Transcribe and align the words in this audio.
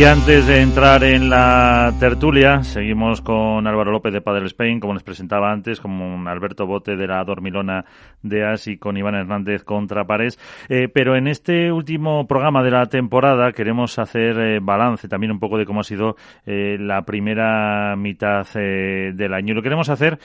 Y 0.00 0.04
antes 0.04 0.46
de 0.46 0.62
entrar 0.62 1.04
en 1.04 1.28
la 1.28 1.92
tertulia, 2.00 2.62
seguimos 2.62 3.20
con 3.20 3.66
Álvaro 3.66 3.92
López 3.92 4.14
de 4.14 4.22
Padel 4.22 4.46
Spain, 4.46 4.80
como 4.80 4.94
les 4.94 5.02
presentaba 5.02 5.52
antes, 5.52 5.78
con 5.78 6.26
Alberto 6.26 6.66
Bote 6.66 6.96
de 6.96 7.06
la 7.06 7.22
Dormilona 7.22 7.84
de 8.22 8.46
As 8.46 8.66
y 8.66 8.78
con 8.78 8.96
Iván 8.96 9.14
Hernández 9.14 9.62
contra 9.62 10.06
Pares. 10.06 10.38
Eh, 10.70 10.88
pero 10.88 11.16
en 11.16 11.28
este 11.28 11.70
último 11.70 12.26
programa 12.26 12.62
de 12.62 12.70
la 12.70 12.86
temporada 12.86 13.52
queremos 13.52 13.98
hacer 13.98 14.38
eh, 14.38 14.58
balance 14.62 15.06
también 15.06 15.32
un 15.32 15.38
poco 15.38 15.58
de 15.58 15.66
cómo 15.66 15.80
ha 15.80 15.84
sido 15.84 16.16
eh, 16.46 16.78
la 16.80 17.02
primera 17.02 17.94
mitad 17.94 18.46
del 18.54 19.34
año. 19.34 19.52
Y 19.52 19.56
lo 19.56 19.62
queremos 19.62 19.90
hacer 19.90 20.18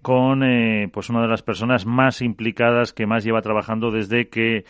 con 0.00 0.40
pues 0.90 1.10
una 1.10 1.20
de 1.20 1.28
las 1.28 1.42
personas 1.42 1.84
más 1.84 2.22
implicadas 2.22 2.94
que 2.94 3.06
más 3.06 3.24
lleva 3.24 3.42
trabajando 3.42 3.90
desde 3.90 4.28
que, 4.28 4.64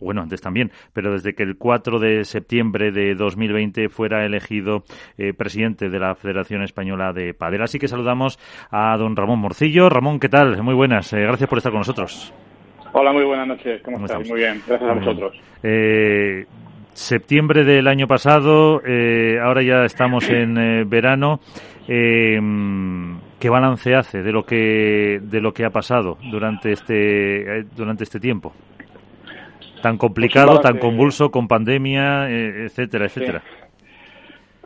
bueno, 0.00 0.20
antes 0.20 0.42
también, 0.42 0.70
pero 0.92 1.12
desde 1.12 1.34
que 1.34 1.44
el 1.44 1.56
4 1.56 1.98
de 1.98 2.24
septiembre 2.24 2.92
de 2.92 3.14
2020 3.14 3.85
fuera 3.88 4.24
elegido 4.24 4.84
eh, 5.18 5.32
presidente 5.32 5.88
de 5.88 5.98
la 5.98 6.14
Federación 6.14 6.62
Española 6.62 7.12
de 7.12 7.34
Padel. 7.34 7.62
Así 7.62 7.78
que 7.78 7.88
saludamos 7.88 8.38
a 8.70 8.96
don 8.96 9.16
Ramón 9.16 9.40
Morcillo. 9.40 9.88
Ramón, 9.88 10.20
¿qué 10.20 10.28
tal? 10.28 10.62
Muy 10.62 10.74
buenas. 10.74 11.12
Eh, 11.12 11.20
gracias 11.20 11.48
por 11.48 11.58
estar 11.58 11.72
con 11.72 11.80
nosotros. 11.80 12.32
Hola, 12.92 13.12
muy 13.12 13.24
buenas 13.24 13.46
noches. 13.46 13.82
¿Cómo, 13.82 14.04
estás? 14.04 14.28
Muy 14.28 14.40
bien. 14.40 14.62
Gracias 14.66 14.90
a 14.90 14.94
vosotros. 14.94 15.40
Eh, 15.62 16.46
septiembre 16.92 17.64
del 17.64 17.88
año 17.88 18.06
pasado, 18.06 18.80
ahora 19.42 19.62
ya 19.62 19.84
estamos 19.84 20.28
en 20.30 20.88
verano. 20.88 21.40
¿Qué 21.86 23.50
balance 23.50 23.94
hace 23.94 24.22
de 24.22 24.32
lo 24.32 24.44
que 24.44 25.20
de 25.22 25.40
lo 25.42 25.52
que 25.52 25.66
ha 25.66 25.70
pasado 25.70 26.16
durante 26.30 26.72
este 26.72 27.64
durante 27.76 28.04
este 28.04 28.18
tiempo? 28.18 28.54
Tan 29.82 29.98
complicado, 29.98 30.52
pues 30.52 30.62
tan 30.62 30.78
convulso, 30.78 31.30
con 31.30 31.46
pandemia, 31.46 32.30
etcétera, 32.30 33.04
etcétera. 33.04 33.42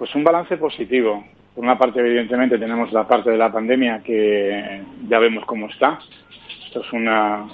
Pues 0.00 0.14
un 0.14 0.24
balance 0.24 0.56
positivo. 0.56 1.22
Por 1.54 1.62
una 1.62 1.76
parte, 1.76 2.00
evidentemente, 2.00 2.56
tenemos 2.56 2.90
la 2.90 3.06
parte 3.06 3.32
de 3.32 3.36
la 3.36 3.52
pandemia 3.52 4.02
que 4.02 4.80
ya 5.06 5.18
vemos 5.18 5.44
cómo 5.44 5.68
está. 5.68 5.98
Esto 6.64 6.80
es 6.80 6.90
una, 6.94 7.46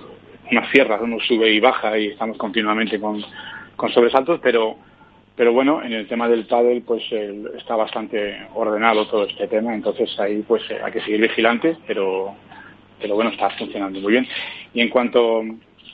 una 0.52 0.70
sierra, 0.70 1.00
uno 1.02 1.18
sube 1.18 1.50
y 1.50 1.58
baja 1.58 1.98
y 1.98 2.06
estamos 2.06 2.36
continuamente 2.36 3.00
con, 3.00 3.20
sobresaltos, 3.92 4.38
pero, 4.40 4.76
pero 5.34 5.52
bueno, 5.52 5.82
en 5.82 5.92
el 5.92 6.06
tema 6.06 6.28
del 6.28 6.46
pádel 6.46 6.82
pues 6.82 7.02
está 7.58 7.74
bastante 7.74 8.46
ordenado 8.54 9.08
todo 9.08 9.24
este 9.24 9.48
tema, 9.48 9.74
entonces 9.74 10.08
ahí 10.20 10.44
pues 10.46 10.62
hay 10.70 10.92
que 10.92 11.00
seguir 11.00 11.22
vigilante, 11.22 11.76
pero, 11.84 12.32
pero 13.00 13.16
bueno, 13.16 13.32
está 13.32 13.50
funcionando 13.58 13.98
muy 13.98 14.12
bien. 14.12 14.28
Y 14.72 14.82
en 14.82 14.88
cuanto 14.88 15.42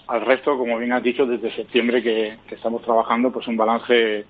al 0.07 0.21
resto, 0.21 0.59
como 0.59 0.77
bien 0.77 0.93
has 0.93 1.03
dicho, 1.03 1.25
desde 1.25 1.51
septiembre 1.57 2.03
que 2.03 2.37
estamos 2.51 2.83
trabajando, 2.83 3.33
pues 3.33 3.49
un 3.49 3.57
balance 3.57 4.27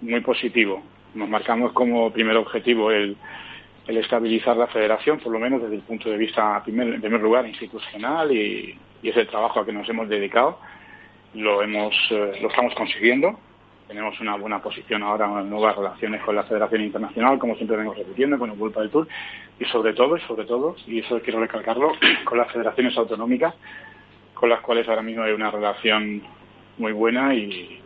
muy 0.00 0.20
positivo 0.22 0.82
nos 1.14 1.28
marcamos 1.28 1.72
como 1.72 2.12
primer 2.12 2.36
objetivo 2.36 2.90
el, 2.90 3.16
estabilizar 3.86 4.56
la 4.56 4.68
federación, 4.68 5.18
por 5.18 5.32
lo 5.32 5.38
menos 5.38 5.62
desde 5.62 5.76
el 5.76 5.82
punto 5.82 6.08
de 6.08 6.16
vista, 6.16 6.62
en 6.66 7.00
primer 7.00 7.20
lugar, 7.20 7.46
institucional 7.46 8.32
y, 8.32 8.78
es 9.02 9.16
el 9.16 9.26
trabajo 9.26 9.58
a 9.58 9.66
que 9.66 9.72
nos 9.72 9.88
hemos 9.88 10.08
dedicado. 10.08 10.58
Lo, 11.34 11.60
hemos, 11.60 11.92
eh, 12.10 12.38
lo 12.40 12.48
estamos 12.48 12.72
consiguiendo. 12.74 13.36
Tenemos 13.88 14.18
una 14.20 14.36
buena 14.36 14.62
posición 14.62 15.02
ahora 15.02 15.26
en 15.40 15.50
nuevas 15.50 15.76
relaciones 15.76 16.22
con 16.22 16.36
la 16.36 16.44
Federación 16.44 16.82
Internacional, 16.82 17.38
como 17.38 17.56
siempre 17.56 17.76
vengo 17.76 17.94
repitiendo, 17.94 18.38
con 18.38 18.50
el 18.50 18.58
World 18.58 18.78
del 18.78 18.90
Tour, 18.90 19.08
y 19.58 19.64
sobre 19.64 19.92
todo, 19.92 20.16
y 20.16 20.20
sobre 20.20 20.44
todo, 20.44 20.76
y 20.86 21.00
eso 21.00 21.20
quiero 21.20 21.40
recalcarlo, 21.40 21.92
con 22.24 22.38
las 22.38 22.50
federaciones 22.52 22.96
autonómicas, 22.96 23.54
con 24.34 24.48
las 24.48 24.60
cuales 24.60 24.88
ahora 24.88 25.02
mismo 25.02 25.24
hay 25.24 25.32
una 25.32 25.50
relación 25.50 26.22
muy 26.78 26.92
buena 26.92 27.34
y, 27.34 27.81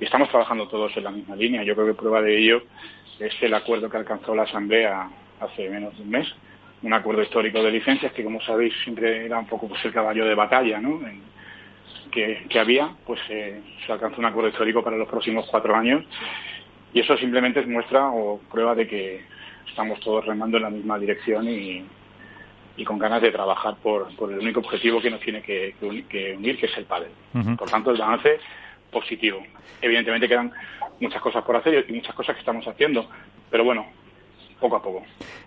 y 0.00 0.04
estamos 0.04 0.30
trabajando 0.30 0.66
todos 0.66 0.96
en 0.96 1.04
la 1.04 1.10
misma 1.10 1.36
línea. 1.36 1.62
Yo 1.62 1.74
creo 1.74 1.88
que 1.88 1.94
prueba 1.94 2.22
de 2.22 2.38
ello 2.38 2.62
es 3.18 3.34
el 3.42 3.52
acuerdo 3.52 3.90
que 3.90 3.98
alcanzó 3.98 4.34
la 4.34 4.44
Asamblea 4.44 5.08
hace 5.40 5.68
menos 5.68 5.94
de 5.96 6.02
un 6.02 6.10
mes, 6.10 6.26
un 6.82 6.94
acuerdo 6.94 7.22
histórico 7.22 7.62
de 7.62 7.70
licencias 7.70 8.12
que, 8.12 8.24
como 8.24 8.40
sabéis, 8.40 8.72
siempre 8.82 9.26
era 9.26 9.38
un 9.38 9.46
poco 9.46 9.68
pues, 9.68 9.84
el 9.84 9.92
caballo 9.92 10.24
de 10.24 10.34
batalla 10.34 10.80
¿no? 10.80 11.00
que, 12.10 12.58
había, 12.58 12.90
pues 13.06 13.20
eh, 13.28 13.60
se 13.86 13.92
alcanzó 13.92 14.20
un 14.20 14.24
acuerdo 14.24 14.48
histórico 14.48 14.82
para 14.82 14.96
los 14.96 15.08
próximos 15.08 15.46
cuatro 15.50 15.76
años 15.76 16.02
y 16.94 17.00
eso 17.00 17.16
simplemente 17.18 17.60
es 17.60 17.68
muestra 17.68 18.08
o 18.08 18.40
prueba 18.50 18.74
de 18.74 18.88
que 18.88 19.22
estamos 19.68 20.00
todos 20.00 20.24
remando 20.24 20.56
en 20.56 20.62
la 20.64 20.70
misma 20.70 20.98
dirección 20.98 21.46
y, 21.48 21.84
con 22.86 22.98
ganas 22.98 23.20
de 23.20 23.30
trabajar 23.30 23.76
por, 23.82 24.08
el 24.30 24.38
único 24.38 24.60
objetivo 24.60 25.02
que 25.02 25.10
nos 25.10 25.20
tiene 25.20 25.42
que, 25.42 25.74
unir, 25.82 26.06
que 26.06 26.64
es 26.64 26.78
el 26.78 26.86
padre. 26.86 27.10
Por 27.58 27.68
tanto, 27.68 27.90
el 27.90 27.98
balance 27.98 28.40
positivo. 28.90 29.42
Evidentemente 29.80 30.28
quedan 30.28 30.52
muchas 31.00 31.22
cosas 31.22 31.44
por 31.44 31.56
hacer 31.56 31.84
y 31.88 31.92
muchas 31.92 32.14
cosas 32.14 32.34
que 32.34 32.40
estamos 32.40 32.66
haciendo, 32.66 33.08
pero 33.50 33.64
bueno, 33.64 33.86
poco 34.60 34.76
a 34.76 34.82
poco. 34.82 35.02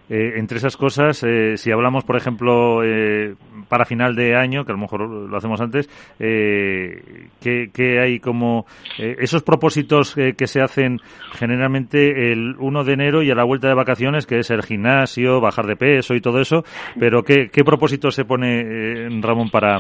Eh, 0.10 0.34
entre 0.36 0.58
esas 0.58 0.76
cosas, 0.76 1.24
eh, 1.24 1.56
si 1.56 1.72
hablamos, 1.72 2.04
por 2.04 2.18
ejemplo, 2.18 2.84
eh, 2.84 3.36
para 3.70 3.86
final 3.86 4.16
de 4.16 4.36
año, 4.36 4.66
que 4.66 4.72
a 4.72 4.76
lo 4.76 4.82
mejor 4.82 5.08
lo 5.08 5.38
hacemos 5.38 5.62
antes, 5.62 5.88
¿qué, 6.20 8.00
hay 8.02 8.20
como 8.20 8.66
esos 8.98 9.44
propósitos 9.44 10.16
que 10.16 10.48
se 10.48 10.62
hacen 10.62 11.00
generalmente 11.34 12.32
el 12.32 12.56
1 12.58 12.84
de 12.84 12.94
enero 12.94 13.24
y 13.24 13.32
a 13.32 13.36
la 13.36 13.46
vuelta 13.46 13.68
de 13.68 13.76
vacaciones, 13.76 14.26
que 14.26 14.40
es 14.40 14.50
el 14.52 14.64
gimnasio, 14.64 15.40
bajar 15.40 15.66
de 15.66 15.78
peso 15.78 16.16
y 16.16 16.22
todo 16.22 16.42
eso, 16.42 16.64
pero 17.00 17.24
¿qué, 17.24 17.50
qué 17.52 17.64
propósitos 17.64 18.16
se 18.16 18.26
pone, 18.26 19.10
Ramón, 19.22 19.50
para, 19.50 19.78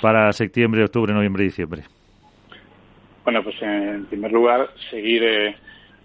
para 0.00 0.32
septiembre, 0.32 0.84
octubre, 0.84 1.14
noviembre 1.14 1.44
y 1.44 1.46
diciembre? 1.48 1.84
Bueno, 3.24 3.44
pues 3.44 3.54
en 3.62 4.06
primer 4.06 4.32
lugar, 4.32 4.70
seguir 4.90 5.22
eh, 5.22 5.56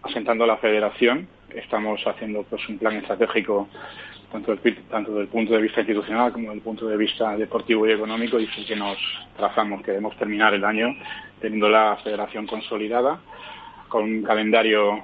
asentando 0.03 0.45
la 0.45 0.57
federación. 0.57 1.27
Estamos 1.49 2.05
haciendo 2.05 2.43
pues 2.43 2.67
un 2.69 2.77
plan 2.77 2.95
estratégico 2.97 3.67
tanto, 4.31 4.55
tanto 4.91 5.11
desde 5.11 5.21
el 5.23 5.27
punto 5.27 5.53
de 5.53 5.61
vista 5.61 5.79
institucional 5.79 6.31
como 6.31 6.45
desde 6.45 6.57
el 6.57 6.61
punto 6.61 6.87
de 6.87 6.95
vista 6.95 7.35
deportivo 7.35 7.87
y 7.87 7.93
económico 7.93 8.39
y 8.39 8.43
es 8.43 8.55
el 8.59 8.67
que 8.67 8.75
nos 8.75 8.99
trazamos. 9.35 9.81
Queremos 9.81 10.15
terminar 10.17 10.53
el 10.53 10.63
año 10.63 10.95
teniendo 11.41 11.69
la 11.69 11.97
federación 12.03 12.45
consolidada 12.45 13.19
con 13.87 14.03
un 14.03 14.21
calendario 14.21 15.03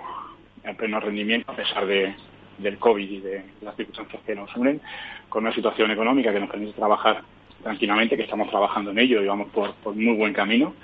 en 0.64 0.76
pleno 0.76 1.00
rendimiento 1.00 1.52
a 1.52 1.56
pesar 1.56 1.88
de, 1.88 2.14
del 2.60 2.78
COVID 2.78 3.10
y 3.10 3.20
de 3.22 3.44
las 3.62 3.76
circunstancias 3.76 4.22
que 4.24 4.36
nos 4.36 4.56
unen, 4.56 4.82
con 5.30 5.46
una 5.46 5.56
situación 5.56 5.90
económica 5.90 6.32
que 6.32 6.40
nos 6.40 6.50
permite 6.50 6.74
trabajar 6.74 7.24
tranquilamente, 7.64 8.18
que 8.18 8.24
estamos 8.24 8.52
trabajando 8.52 8.92
en 8.92 9.00
ello 9.00 9.24
y 9.24 9.26
vamos 9.26 9.50
por, 9.50 9.74
por 9.76 9.96
muy 9.96 10.16
buen 10.16 10.34
camino 10.34 10.76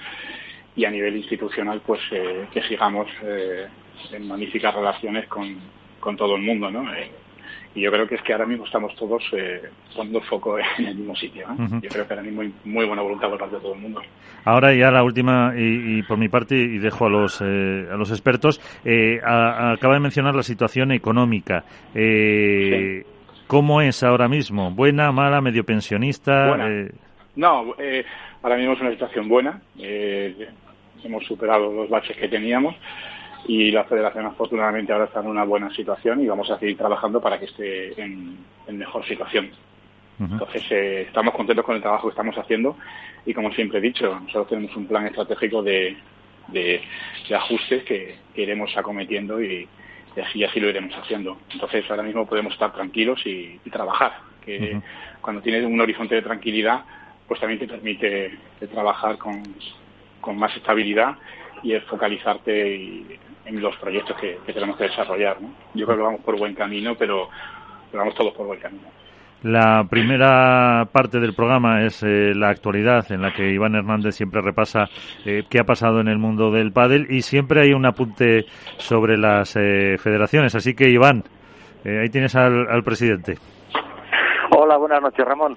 y 0.79 0.85
a 0.85 0.91
nivel 0.91 1.17
institucional 1.17 1.81
pues 1.85 2.00
eh, 2.12 2.47
que 2.53 2.62
sigamos 2.63 3.07
eh, 3.22 3.67
en 4.13 4.28
magníficas 4.29 4.73
relaciones 4.73 5.28
con, 5.28 5.57
con, 6.00 6.16
todo 6.16 6.38
el 6.38 6.41
mundo 6.41 6.72
¿no? 6.72 6.94
Eh, 6.94 7.12
y 7.75 7.81
yo 7.81 7.91
creo 7.91 8.07
que 8.07 8.16
es 8.16 8.22
que 8.22 8.31
ahora 8.31 8.45
mismo 8.45 8.66
estamos 8.66 8.95
todos 8.95 9.22
poniendo 9.94 10.22
foco 10.22 10.57
en 10.78 10.85
el 10.88 10.95
mismo 10.95 11.16
sitio 11.16 11.47
yo 11.81 11.90
creo 11.90 12.07
que 12.07 12.13
ahora 12.13 12.23
mismo 12.23 12.41
hay 12.41 12.53
muy 12.63 12.85
buena 12.85 13.01
voluntad 13.01 13.29
por 13.29 13.40
parte 13.40 13.56
de 13.57 13.62
todo 13.62 13.73
el 13.73 13.81
mundo 13.81 14.01
ahora 14.45 14.73
ya 14.73 14.90
la 14.90 15.03
última 15.03 15.53
y, 15.56 16.01
por 16.03 16.17
mi 16.17 16.29
parte 16.29 16.56
y 16.56 16.78
dejo 16.78 17.07
a 17.07 17.09
los 17.09 17.41
a 17.41 17.96
los 17.97 18.09
expertos 18.09 18.59
acaba 19.22 19.96
de 19.96 20.00
mencionar 20.00 20.34
la 20.34 20.44
situación 20.44 20.91
económica 20.94 21.66
¿Cómo 23.47 23.81
es 23.81 24.03
ahora 24.03 24.28
mismo? 24.28 24.69
¿Buena, 24.69 25.11
mala, 25.11 25.41
medio 25.41 25.63
pensionista? 25.63 26.56
No, 27.35 27.73
eh, 27.79 28.06
ahora 28.44 28.57
mismo 28.57 28.73
es 28.73 28.81
una 28.81 28.91
situación 28.91 29.28
buena. 29.29 29.61
Eh, 29.79 30.50
hemos 31.03 31.25
superado 31.25 31.71
los 31.71 31.89
baches 31.89 32.17
que 32.17 32.27
teníamos 32.27 32.75
y 33.47 33.71
la 33.71 33.85
federación 33.85 34.25
afortunadamente 34.25 34.91
ahora 34.91 35.05
está 35.05 35.21
en 35.21 35.27
una 35.27 35.43
buena 35.43 35.73
situación 35.73 36.21
y 36.21 36.27
vamos 36.27 36.49
a 36.51 36.59
seguir 36.59 36.77
trabajando 36.77 37.21
para 37.21 37.39
que 37.39 37.45
esté 37.45 38.01
en, 38.01 38.37
mejor 38.71 39.05
situación. 39.05 39.51
Entonces 40.19 40.63
eh, 40.69 41.03
estamos 41.07 41.34
contentos 41.34 41.66
con 41.66 41.78
el 41.78 41.81
trabajo 41.81 42.07
que 42.07 42.11
estamos 42.11 42.37
haciendo 42.37 42.75
y 43.25 43.34
como 43.34 43.51
siempre 43.53 43.79
he 43.79 43.81
dicho, 43.81 44.19
nosotros 44.19 44.49
tenemos 44.49 44.75
un 44.75 44.85
plan 44.85 45.07
estratégico 45.07 45.63
de, 45.63 45.96
de, 46.49 46.81
ajustes 47.34 47.84
que, 47.84 48.16
iremos 48.35 48.75
acometiendo 48.78 49.41
y, 49.41 49.67
así, 50.22 50.43
así 50.43 50.59
lo 50.59 50.69
iremos 50.69 50.93
haciendo. 50.95 51.37
Entonces 51.52 51.90
ahora 51.90 52.03
mismo 52.03 52.25
podemos 52.25 52.53
estar 52.53 52.73
tranquilos 52.73 53.25
y, 53.25 53.59
trabajar, 53.72 54.13
que 54.45 54.79
cuando 55.22 55.41
tienes 55.41 55.63
un 55.66 55.79
horizonte 55.79 56.16
de 56.16 56.22
tranquilidad 56.22 56.84
pues 57.28 57.40
también 57.40 57.59
te 57.59 57.67
permite 57.67 58.37
trabajar 58.72 59.17
con, 59.17 59.43
más 60.35 60.55
estabilidad 60.55 61.16
y 61.63 61.77
focalizarte 61.81 63.19
en 63.45 63.61
los 63.61 63.75
proyectos 63.77 64.17
que, 64.17 64.37
tenemos 64.53 64.77
que 64.77 64.85
desarrollar. 64.85 65.37
Yo 65.73 65.85
creo 65.85 65.97
que 65.97 66.03
vamos 66.03 66.21
por 66.21 66.37
buen 66.37 66.53
camino, 66.53 66.95
pero, 66.97 67.29
vamos 67.93 68.16
todos 68.16 68.33
por 68.33 68.47
buen 68.47 68.59
camino. 68.59 68.87
La 69.41 69.85
primera 69.89 70.85
parte 70.91 71.19
del 71.19 71.33
programa 71.33 71.83
es 71.83 72.03
eh, 72.03 72.33
la 72.35 72.49
actualidad, 72.49 73.09
en 73.09 73.21
la 73.21 73.31
que 73.31 73.49
Iván 73.49 73.73
Hernández 73.73 74.16
siempre 74.16 74.41
repasa 74.41 74.89
eh, 75.25 75.43
qué 75.49 75.59
ha 75.61 75.63
pasado 75.63 76.01
en 76.01 76.09
el 76.09 76.17
mundo 76.17 76.51
del 76.51 76.73
pádel 76.73 77.07
y 77.09 77.21
siempre 77.21 77.61
hay 77.61 77.71
un 77.71 77.85
apunte 77.85 78.45
sobre 78.77 79.17
las 79.17 79.55
eh, 79.55 79.97
federaciones. 79.97 80.55
Así 80.55 80.75
que, 80.75 80.89
Iván, 80.89 81.23
ahí 81.85 82.09
tienes 82.09 82.35
al, 82.35 82.67
al 82.69 82.83
presidente. 82.83 83.35
Hola, 84.51 84.75
buenas 84.75 85.01
noches, 85.01 85.25
Ramón. 85.25 85.55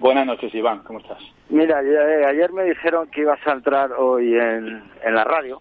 Buenas 0.00 0.26
noches, 0.26 0.54
Iván, 0.54 0.78
¿cómo 0.84 0.98
estás? 0.98 1.18
Mira, 1.50 1.82
eh, 1.82 2.24
ayer 2.24 2.50
me 2.52 2.64
dijeron 2.64 3.10
que 3.10 3.20
ibas 3.20 3.38
a 3.46 3.52
entrar 3.52 3.92
hoy 3.92 4.34
en, 4.34 4.82
la 5.04 5.24
radio 5.24 5.60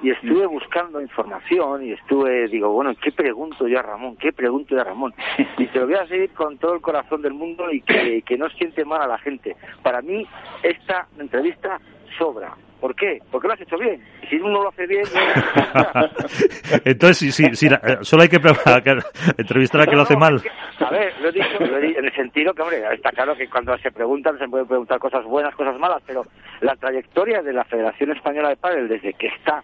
y 0.00 0.10
estuve 0.10 0.46
buscando 0.46 1.00
información 1.00 1.84
y 1.84 1.90
estuve, 1.90 2.46
digo, 2.46 2.70
bueno, 2.70 2.92
¿qué 3.02 3.10
pregunto 3.10 3.66
yo 3.66 3.80
a 3.80 3.82
Ramón? 3.82 4.16
¿Qué 4.16 4.32
pregunto 4.32 4.76
yo 4.76 4.80
a 4.80 4.84
Ramón? 4.84 5.12
Y 5.58 5.66
te 5.66 5.80
lo 5.80 5.86
voy 5.86 5.96
a 5.96 6.04
decir 6.04 6.30
con 6.34 6.56
todo 6.58 6.74
el 6.74 6.80
corazón 6.80 7.20
del 7.20 7.34
mundo 7.34 7.68
y 7.72 7.80
que, 7.80 8.22
que 8.22 8.38
no 8.38 8.48
siente 8.50 8.84
mal 8.84 9.02
a 9.02 9.08
la 9.08 9.18
gente. 9.18 9.56
Para 9.82 10.02
mí, 10.02 10.24
esta 10.62 11.08
entrevista 11.18 11.80
sobra. 12.16 12.54
¿Por 12.80 12.94
qué? 12.94 13.18
Porque 13.32 13.48
lo 13.48 13.54
has 13.54 13.60
hecho 13.60 13.76
bien. 13.76 14.00
Y 14.22 14.26
si 14.28 14.36
uno 14.36 14.62
lo 14.62 14.68
hace 14.68 14.86
bien, 14.86 15.02
entonces 16.84 17.18
sí, 17.18 17.32
sí, 17.32 17.54
sí, 17.54 17.68
solo 18.02 18.22
hay 18.22 18.28
que 18.28 18.36
entrevistar 18.36 19.80
a 19.80 19.86
que 19.86 19.96
lo 19.96 20.02
hace 20.02 20.16
mal. 20.16 20.40
A 20.80 20.90
ver, 20.90 21.12
lo 21.20 21.28
he, 21.28 21.32
dicho, 21.32 21.58
lo 21.60 21.78
he 21.78 21.80
dicho, 21.80 21.98
en 21.98 22.04
el 22.04 22.14
sentido 22.14 22.54
que, 22.54 22.62
hombre, 22.62 22.82
está 22.92 23.10
claro 23.10 23.36
que 23.36 23.48
cuando 23.48 23.76
se 23.78 23.90
preguntan 23.90 24.38
se 24.38 24.48
pueden 24.48 24.66
preguntar 24.66 24.98
cosas 24.98 25.24
buenas, 25.24 25.54
cosas 25.54 25.78
malas, 25.78 26.02
pero 26.06 26.24
la 26.60 26.76
trayectoria 26.76 27.42
de 27.42 27.52
la 27.52 27.64
Federación 27.64 28.12
Española 28.12 28.50
de 28.50 28.56
Padres 28.56 28.88
desde 28.88 29.12
que 29.14 29.28
está 29.28 29.62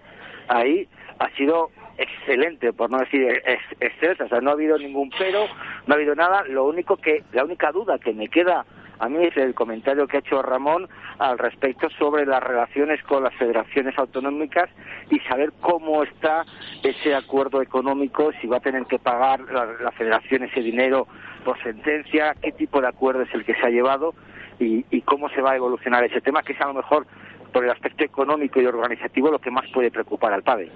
ahí 0.49 0.88
ha 1.19 1.31
sido 1.31 1.70
excelente, 1.96 2.72
por 2.72 2.90
no 2.90 2.99
decir 2.99 3.43
excelsa, 3.81 4.25
o 4.25 4.28
sea, 4.28 4.40
no 4.40 4.50
ha 4.50 4.55
habido 4.55 4.76
ningún 4.78 5.11
pero, 5.16 5.46
no 5.87 5.94
ha 5.94 5.96
habido 5.96 6.14
nada, 6.14 6.43
lo 6.49 6.64
único 6.64 6.96
que, 6.96 7.22
la 7.32 7.44
única 7.44 7.70
duda 7.70 7.99
que 7.99 8.12
me 8.12 8.28
queda 8.28 8.64
a 8.99 9.08
mí 9.08 9.25
es 9.25 9.37
el 9.37 9.55
comentario 9.55 10.06
que 10.06 10.19
ha 10.19 10.20
hecho 10.20 10.43
Ramón 10.43 10.88
al 11.19 11.38
respecto 11.38 11.88
sobre 11.91 12.26
las 12.26 12.43
relaciones 12.43 13.02
con 13.05 13.25
las 13.25 13.35
federaciones 13.35 13.99
autonómicas 13.99 14.70
y 15.11 15.19
saber 15.20 15.52
cómo 15.61 16.02
está 16.02 16.44
ese 16.82 17.14
acuerdo 17.14 17.62
económico, 17.62 18.32
si 18.41 18.46
va 18.46 18.58
a 18.58 18.61
tener 18.61 18.87
que 18.87 18.99
pagar 18.99 19.41
la, 19.41 19.91
federación 19.93 20.44
ese 20.44 20.61
dinero 20.61 21.06
por 21.44 21.62
sentencia, 21.62 22.35
qué 22.41 22.52
tipo 22.52 22.81
de 22.81 22.88
acuerdo 22.88 23.23
es 23.23 23.35
el 23.35 23.44
que 23.44 23.55
se 23.55 23.67
ha 23.67 23.70
llevado 23.70 24.14
y, 24.58 24.85
y 24.91 25.02
cómo 25.02 25.29
se 25.31 25.41
va 25.41 25.52
a 25.52 25.56
evolucionar 25.56 26.05
ese 26.05 26.20
tema, 26.20 26.43
que 26.43 26.52
es 26.52 26.61
a 26.61 26.67
lo 26.67 26.75
mejor 26.75 27.06
por 27.52 27.64
el 27.64 27.70
aspecto 27.70 28.05
económico 28.05 28.61
y 28.61 28.67
organizativo 28.67 29.31
lo 29.31 29.38
que 29.38 29.50
más 29.50 29.64
puede 29.73 29.91
preocupar 29.91 30.32
al 30.32 30.43
padre. 30.43 30.70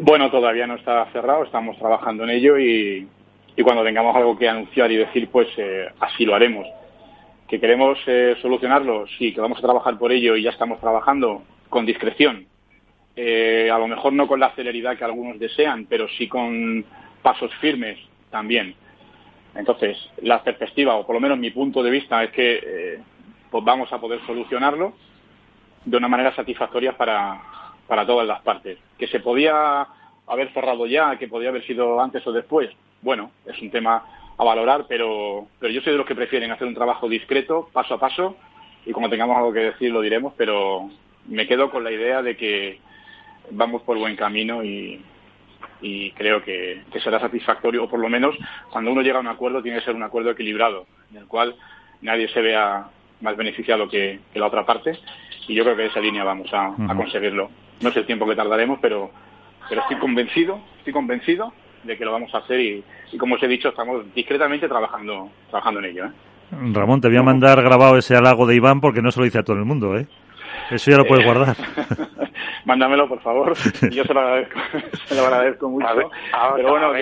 Bueno, 0.00 0.30
todavía 0.30 0.66
no 0.66 0.74
está 0.74 1.06
cerrado, 1.12 1.44
estamos 1.44 1.78
trabajando 1.78 2.24
en 2.24 2.30
ello 2.30 2.58
y, 2.58 3.08
y 3.56 3.62
cuando 3.62 3.82
tengamos 3.82 4.14
algo 4.14 4.36
que 4.36 4.48
anunciar 4.48 4.92
y 4.92 4.96
decir, 4.96 5.28
pues 5.30 5.48
eh, 5.56 5.88
así 6.00 6.26
lo 6.26 6.34
haremos. 6.34 6.66
¿Que 7.48 7.58
queremos 7.58 7.98
eh, 8.06 8.36
solucionarlo? 8.42 9.06
Sí, 9.18 9.32
que 9.32 9.40
vamos 9.40 9.58
a 9.58 9.62
trabajar 9.62 9.98
por 9.98 10.12
ello 10.12 10.36
y 10.36 10.42
ya 10.42 10.50
estamos 10.50 10.78
trabajando 10.78 11.42
con 11.70 11.86
discreción. 11.86 12.46
Eh, 13.14 13.70
a 13.72 13.78
lo 13.78 13.88
mejor 13.88 14.12
no 14.12 14.26
con 14.28 14.40
la 14.40 14.54
celeridad 14.54 14.98
que 14.98 15.04
algunos 15.04 15.38
desean, 15.38 15.86
pero 15.86 16.06
sí 16.18 16.28
con 16.28 16.84
pasos 17.22 17.50
firmes 17.54 17.98
también. 18.30 18.74
Entonces, 19.54 19.96
la 20.20 20.42
perspectiva, 20.42 20.96
o 20.96 21.06
por 21.06 21.14
lo 21.14 21.20
menos 21.20 21.38
mi 21.38 21.50
punto 21.50 21.82
de 21.82 21.90
vista, 21.90 22.22
es 22.24 22.30
que 22.32 22.98
pues 23.50 23.64
vamos 23.64 23.90
a 23.90 23.98
poder 23.98 24.20
solucionarlo 24.26 24.92
de 25.86 25.96
una 25.96 26.08
manera 26.08 26.34
satisfactoria 26.34 26.94
para, 26.94 27.40
para 27.86 28.04
todas 28.04 28.26
las 28.26 28.42
partes. 28.42 28.76
Que 28.98 29.06
se 29.06 29.20
podía 29.20 29.86
haber 30.26 30.52
cerrado 30.52 30.86
ya, 30.86 31.16
que 31.16 31.28
podía 31.28 31.48
haber 31.48 31.64
sido 31.64 31.98
antes 32.02 32.26
o 32.26 32.32
después, 32.32 32.68
bueno, 33.06 33.30
es 33.46 33.62
un 33.62 33.70
tema 33.70 34.02
a 34.36 34.44
valorar, 34.44 34.86
pero, 34.88 35.46
pero 35.60 35.72
yo 35.72 35.80
soy 35.80 35.92
de 35.92 35.98
los 35.98 36.06
que 36.08 36.16
prefieren 36.16 36.50
hacer 36.50 36.66
un 36.66 36.74
trabajo 36.74 37.08
discreto, 37.08 37.70
paso 37.72 37.94
a 37.94 38.00
paso, 38.00 38.36
y 38.84 38.90
como 38.90 39.08
tengamos 39.08 39.36
algo 39.36 39.52
que 39.52 39.60
decir 39.60 39.92
lo 39.92 40.00
diremos, 40.00 40.34
pero 40.36 40.90
me 41.28 41.46
quedo 41.46 41.70
con 41.70 41.84
la 41.84 41.92
idea 41.92 42.20
de 42.20 42.36
que 42.36 42.80
vamos 43.52 43.82
por 43.82 43.96
buen 43.96 44.16
camino 44.16 44.64
y, 44.64 45.00
y 45.80 46.10
creo 46.12 46.42
que, 46.42 46.82
será 47.00 47.20
satisfactorio, 47.20 47.84
o 47.84 47.88
por 47.88 48.00
lo 48.00 48.08
menos 48.08 48.36
cuando 48.72 48.90
uno 48.90 49.02
llega 49.02 49.18
a 49.18 49.20
un 49.20 49.28
acuerdo 49.28 49.62
tiene 49.62 49.78
que 49.78 49.84
ser 49.84 49.94
un 49.94 50.02
acuerdo 50.02 50.32
equilibrado, 50.32 50.86
en 51.12 51.18
el 51.18 51.26
cual 51.28 51.54
nadie 52.02 52.26
se 52.30 52.42
vea 52.42 52.88
más 53.20 53.36
beneficiado 53.36 53.88
que, 53.88 54.18
la 54.34 54.48
otra 54.48 54.66
parte, 54.66 54.98
y 55.46 55.54
yo 55.54 55.62
creo 55.62 55.76
que 55.76 55.82
de 55.82 55.88
esa 55.90 56.00
línea 56.00 56.24
vamos 56.24 56.52
a, 56.52 56.74
a 56.88 56.96
conseguirlo. 56.96 57.50
No 57.82 57.92
sé 57.92 58.00
el 58.00 58.06
tiempo 58.06 58.26
que 58.26 58.34
tardaremos, 58.34 58.80
pero, 58.82 59.12
pero 59.68 59.82
estoy 59.82 59.98
convencido, 59.98 60.58
estoy 60.78 60.92
convencido 60.92 61.52
de 61.86 61.96
que 61.96 62.04
lo 62.04 62.12
vamos 62.12 62.34
a 62.34 62.38
hacer 62.38 62.60
y, 62.60 62.84
como 63.18 63.36
os 63.36 63.42
he 63.42 63.48
dicho, 63.48 63.68
estamos 63.68 64.04
discretamente 64.14 64.68
trabajando, 64.68 65.30
trabajando 65.50 65.80
en 65.80 65.86
ello. 65.86 66.04
¿eh? 66.06 66.10
Ramón, 66.72 67.00
te 67.00 67.08
voy 67.08 67.16
a 67.16 67.22
mandar 67.22 67.62
grabado 67.62 67.96
ese 67.96 68.16
halago 68.16 68.46
de 68.46 68.54
Iván 68.54 68.80
porque 68.80 69.02
no 69.02 69.10
se 69.10 69.20
lo 69.20 69.24
dice 69.24 69.38
a 69.38 69.42
todo 69.42 69.56
el 69.56 69.64
mundo, 69.64 69.96
¿eh? 69.96 70.06
Eso 70.70 70.90
ya 70.90 70.96
lo 70.96 71.04
puedes 71.04 71.24
eh, 71.24 71.28
guardar. 71.28 71.56
Mándamelo, 72.64 73.08
por 73.08 73.20
favor. 73.20 73.54
Yo 73.90 74.04
se 74.04 74.12
lo 74.12 74.20
agradezco, 74.20 74.58
se 75.06 75.14
lo 75.14 75.22
agradezco 75.22 75.68
mucho. 75.68 75.86
Pero 76.56 76.70
bueno, 76.70 76.92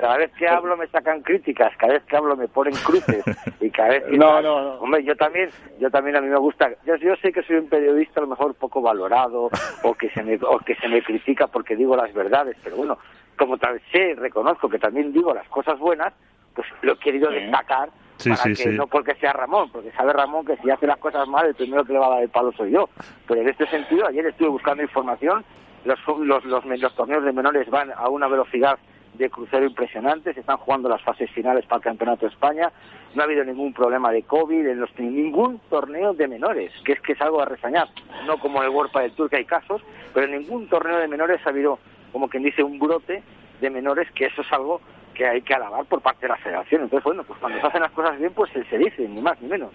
cada 0.00 0.16
vez 0.18 0.30
que 0.38 0.48
hablo 0.48 0.76
me 0.76 0.86
sacan 0.86 1.20
críticas, 1.22 1.72
cada 1.76 1.94
vez 1.94 2.04
que 2.04 2.16
hablo 2.16 2.36
me 2.36 2.46
ponen 2.46 2.74
cruces 2.74 3.24
y 3.60 3.70
cada 3.70 3.88
vez 3.88 4.04
que 4.04 4.16
no, 4.16 4.40
no, 4.40 4.62
no. 4.62 4.74
Hombre, 4.74 5.02
yo 5.02 5.16
también, 5.16 5.50
yo 5.80 5.90
también 5.90 6.16
a 6.16 6.20
mí 6.20 6.28
me 6.28 6.38
gusta. 6.38 6.70
Yo, 6.86 6.94
yo 6.96 7.16
sé 7.16 7.32
que 7.32 7.42
soy 7.42 7.56
un 7.56 7.68
periodista 7.68 8.20
a 8.20 8.22
lo 8.22 8.28
mejor 8.28 8.54
poco 8.54 8.80
valorado 8.80 9.50
o 9.82 9.94
que 9.94 10.08
se 10.10 10.22
me 10.22 10.38
o 10.42 10.60
que 10.60 10.76
se 10.76 10.88
me 10.88 11.02
critica 11.02 11.48
porque 11.48 11.74
digo 11.74 11.96
las 11.96 12.14
verdades, 12.14 12.56
pero 12.62 12.76
bueno, 12.76 12.98
como 13.40 13.56
tal 13.56 13.80
sé, 13.90 14.14
reconozco 14.16 14.68
que 14.68 14.78
también 14.78 15.14
digo 15.14 15.32
las 15.32 15.48
cosas 15.48 15.78
buenas, 15.78 16.12
pues 16.54 16.68
lo 16.82 16.92
he 16.92 16.98
querido 16.98 17.30
destacar 17.30 17.88
para 18.22 18.54
que 18.54 18.66
no 18.66 18.86
porque 18.86 19.14
sea 19.14 19.32
Ramón, 19.32 19.70
porque 19.72 19.90
sabe 19.92 20.12
Ramón 20.12 20.44
que 20.44 20.58
si 20.58 20.68
hace 20.68 20.86
las 20.86 20.98
cosas 20.98 21.26
mal, 21.26 21.46
el 21.46 21.54
primero 21.54 21.82
que 21.86 21.94
le 21.94 22.00
va 22.00 22.08
a 22.08 22.10
dar 22.10 22.22
el 22.22 22.28
palo 22.28 22.52
soy 22.52 22.72
yo. 22.72 22.90
Pero 23.26 23.40
en 23.40 23.48
este 23.48 23.66
sentido, 23.68 24.06
ayer 24.06 24.26
estuve 24.26 24.50
buscando 24.50 24.82
información, 24.82 25.42
los, 25.86 25.98
los, 26.18 26.44
los, 26.44 26.94
torneos 26.94 27.24
de 27.24 27.32
menores 27.32 27.70
van 27.70 27.92
a 27.96 28.10
una 28.10 28.28
velocidad 28.28 28.78
de 29.14 29.30
crucero 29.30 29.64
impresionante, 29.64 30.34
se 30.34 30.40
están 30.40 30.58
jugando 30.58 30.90
las 30.90 31.00
fases 31.00 31.30
finales 31.30 31.64
para 31.64 31.78
el 31.78 31.84
Campeonato 31.84 32.26
de 32.26 32.32
España, 32.32 32.70
no 33.14 33.22
ha 33.22 33.24
habido 33.24 33.42
ningún 33.42 33.72
problema 33.72 34.12
de 34.12 34.22
COVID 34.22 34.66
en 34.66 34.80
los, 34.80 34.90
ningún 34.98 35.60
torneo 35.70 36.12
de 36.12 36.28
menores, 36.28 36.72
que 36.84 36.92
es 36.92 37.00
que 37.00 37.12
es 37.12 37.20
algo 37.22 37.40
a 37.40 37.46
resañar, 37.46 37.88
no 38.26 38.38
como 38.38 38.58
en 38.58 38.68
el 38.68 38.74
World 38.74 38.92
del 38.92 39.12
Tour 39.12 39.30
que 39.30 39.36
hay 39.36 39.46
casos, 39.46 39.80
pero 40.12 40.26
en 40.26 40.38
ningún 40.38 40.68
torneo 40.68 40.98
de 40.98 41.08
menores 41.08 41.40
ha 41.46 41.48
habido 41.48 41.78
como 42.12 42.28
quien 42.28 42.42
dice, 42.42 42.62
un 42.62 42.78
brote 42.78 43.22
de 43.60 43.70
menores, 43.70 44.10
que 44.12 44.26
eso 44.26 44.42
es 44.42 44.52
algo 44.52 44.80
que 45.14 45.26
hay 45.26 45.42
que 45.42 45.54
alabar 45.54 45.84
por 45.84 46.00
parte 46.00 46.22
de 46.22 46.28
la 46.28 46.36
federación. 46.38 46.82
Entonces, 46.82 47.04
bueno, 47.04 47.24
pues 47.24 47.38
cuando 47.38 47.60
se 47.60 47.66
hacen 47.66 47.82
las 47.82 47.90
cosas 47.92 48.18
bien, 48.18 48.32
pues 48.32 48.50
se 48.52 48.78
dice, 48.78 49.08
ni 49.08 49.20
más 49.20 49.40
ni 49.42 49.48
menos. 49.48 49.70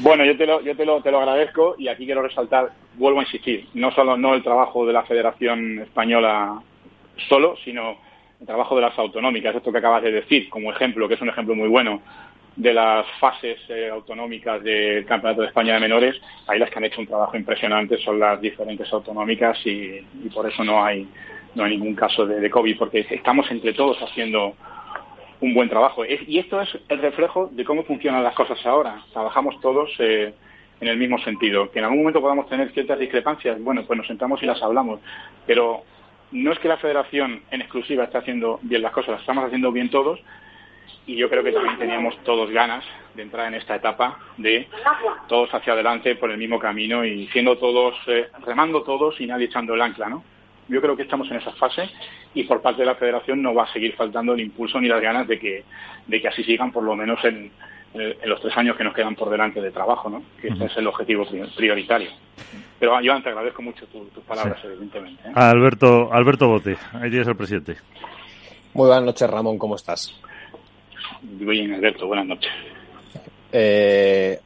Bueno, 0.00 0.24
yo 0.24 0.36
te 0.36 0.46
lo, 0.46 0.60
yo 0.60 0.76
te 0.76 0.84
lo, 0.84 1.02
te 1.02 1.10
lo 1.10 1.18
agradezco 1.18 1.76
y 1.78 1.88
aquí 1.88 2.04
quiero 2.04 2.22
resaltar, 2.22 2.70
vuelvo 2.94 3.20
a 3.20 3.22
insistir, 3.22 3.68
no 3.74 3.90
solo 3.92 4.16
no 4.16 4.34
el 4.34 4.42
trabajo 4.42 4.86
de 4.86 4.92
la 4.92 5.04
Federación 5.04 5.78
Española 5.78 6.60
solo, 7.28 7.56
sino 7.64 7.96
el 8.40 8.46
trabajo 8.46 8.76
de 8.76 8.82
las 8.82 8.98
autonómicas, 8.98 9.54
esto 9.54 9.72
que 9.72 9.78
acabas 9.78 10.02
de 10.02 10.12
decir, 10.12 10.48
como 10.50 10.70
ejemplo, 10.70 11.08
que 11.08 11.14
es 11.14 11.20
un 11.20 11.28
ejemplo 11.28 11.54
muy 11.54 11.68
bueno 11.68 12.02
de 12.56 12.74
las 12.74 13.06
fases 13.18 13.58
eh, 13.68 13.88
autonómicas 13.90 14.62
del 14.62 15.04
Campeonato 15.06 15.42
de 15.42 15.48
España 15.48 15.74
de 15.74 15.80
Menores, 15.80 16.20
ahí 16.46 16.58
las 16.58 16.70
que 16.70 16.78
han 16.78 16.84
hecho 16.84 17.00
un 17.00 17.06
trabajo 17.06 17.36
impresionante 17.36 17.96
son 17.98 18.18
las 18.18 18.40
diferentes 18.40 18.92
autonómicas 18.92 19.58
y 19.64 20.00
por 20.34 20.48
eso 20.48 20.64
no 20.64 20.84
hay 20.84 21.06
no 21.54 21.64
hay 21.64 21.76
ningún 21.76 21.94
caso 21.94 22.26
de, 22.26 22.50
COVID, 22.50 22.78
porque 22.78 23.06
estamos 23.10 23.50
entre 23.50 23.72
todos 23.72 24.00
haciendo 24.02 24.54
un 25.40 25.54
buen 25.54 25.68
trabajo. 25.68 26.04
Y 26.04 26.38
esto 26.38 26.60
es 26.60 26.68
el 26.88 27.00
reflejo 27.00 27.48
de 27.52 27.64
cómo 27.64 27.84
funcionan 27.84 28.22
las 28.22 28.34
cosas 28.34 28.64
ahora. 28.66 29.02
Trabajamos 29.12 29.60
todos 29.60 29.90
eh, 29.98 30.32
en 30.80 30.88
el 30.88 30.96
mismo 30.96 31.18
sentido. 31.18 31.70
Que 31.70 31.78
en 31.78 31.86
algún 31.86 32.00
momento 32.00 32.20
podamos 32.20 32.48
tener 32.48 32.70
ciertas 32.72 32.98
discrepancias, 32.98 33.60
bueno, 33.62 33.84
pues 33.86 33.96
nos 33.96 34.06
sentamos 34.06 34.42
y 34.42 34.46
las 34.46 34.62
hablamos. 34.62 35.00
Pero 35.46 35.82
no 36.32 36.52
es 36.52 36.58
que 36.58 36.68
la 36.68 36.76
federación 36.76 37.42
en 37.50 37.62
exclusiva 37.62 38.04
esté 38.04 38.18
haciendo 38.18 38.60
bien 38.62 38.82
las 38.82 38.92
cosas, 38.92 39.12
las 39.12 39.20
estamos 39.20 39.44
haciendo 39.44 39.72
bien 39.72 39.90
todos. 39.90 40.20
Y 41.06 41.16
yo 41.16 41.28
creo 41.28 41.42
que 41.42 41.52
también 41.52 41.78
teníamos 41.78 42.16
todos 42.24 42.50
ganas 42.50 42.84
de 43.14 43.22
entrar 43.22 43.48
en 43.48 43.54
esta 43.54 43.76
etapa 43.76 44.18
de 44.36 44.68
todos 45.28 45.52
hacia 45.52 45.72
adelante 45.72 46.14
por 46.16 46.30
el 46.30 46.38
mismo 46.38 46.58
camino 46.58 47.04
y 47.04 47.26
siendo 47.28 47.58
todos, 47.58 47.94
eh, 48.06 48.28
remando 48.44 48.82
todos 48.82 49.20
y 49.20 49.26
nadie 49.26 49.46
echando 49.46 49.74
el 49.74 49.82
ancla, 49.82 50.08
¿no? 50.08 50.22
Yo 50.68 50.80
creo 50.80 50.96
que 50.96 51.02
estamos 51.02 51.28
en 51.30 51.38
esa 51.38 51.50
fase 51.52 51.90
y 52.32 52.44
por 52.44 52.62
parte 52.62 52.82
de 52.82 52.86
la 52.86 52.94
federación 52.94 53.42
no 53.42 53.52
va 53.52 53.64
a 53.64 53.72
seguir 53.72 53.94
faltando 53.96 54.34
el 54.34 54.40
impulso 54.40 54.80
ni 54.80 54.86
las 54.86 55.02
ganas 55.02 55.26
de 55.26 55.38
que, 55.38 55.64
de 56.06 56.20
que 56.20 56.28
así 56.28 56.44
sigan 56.44 56.70
por 56.70 56.84
lo 56.84 56.94
menos 56.94 57.18
en, 57.24 57.50
los 58.24 58.40
tres 58.40 58.56
años 58.56 58.76
que 58.76 58.84
nos 58.84 58.94
quedan 58.94 59.16
por 59.16 59.28
delante 59.30 59.60
de 59.60 59.72
trabajo, 59.72 60.08
¿no? 60.08 60.22
que 60.40 60.46
ese 60.46 60.66
es 60.66 60.76
el 60.76 60.86
objetivo 60.86 61.26
prioritario. 61.56 62.08
Pero 62.78 62.92
Joan, 63.04 63.20
te 63.20 63.30
agradezco 63.30 63.62
mucho 63.62 63.84
tus 63.86 64.22
palabras, 64.24 64.60
evidentemente. 64.62 65.28
¿eh? 65.28 65.32
Alberto, 65.34 66.08
Alberto 66.12 66.46
Bote, 66.46 66.76
ahí 66.92 67.10
tienes 67.10 67.26
al 67.26 67.36
presidente. 67.36 67.78
Muy 68.74 68.86
buenas 68.86 69.04
noches, 69.04 69.28
Ramón, 69.28 69.58
¿cómo 69.58 69.74
estás? 69.74 70.14
Bien, 71.22 71.72
Alberto, 71.74 72.06
buenas 72.06 72.26
noches. 72.26 72.50
Eh, 73.52 74.38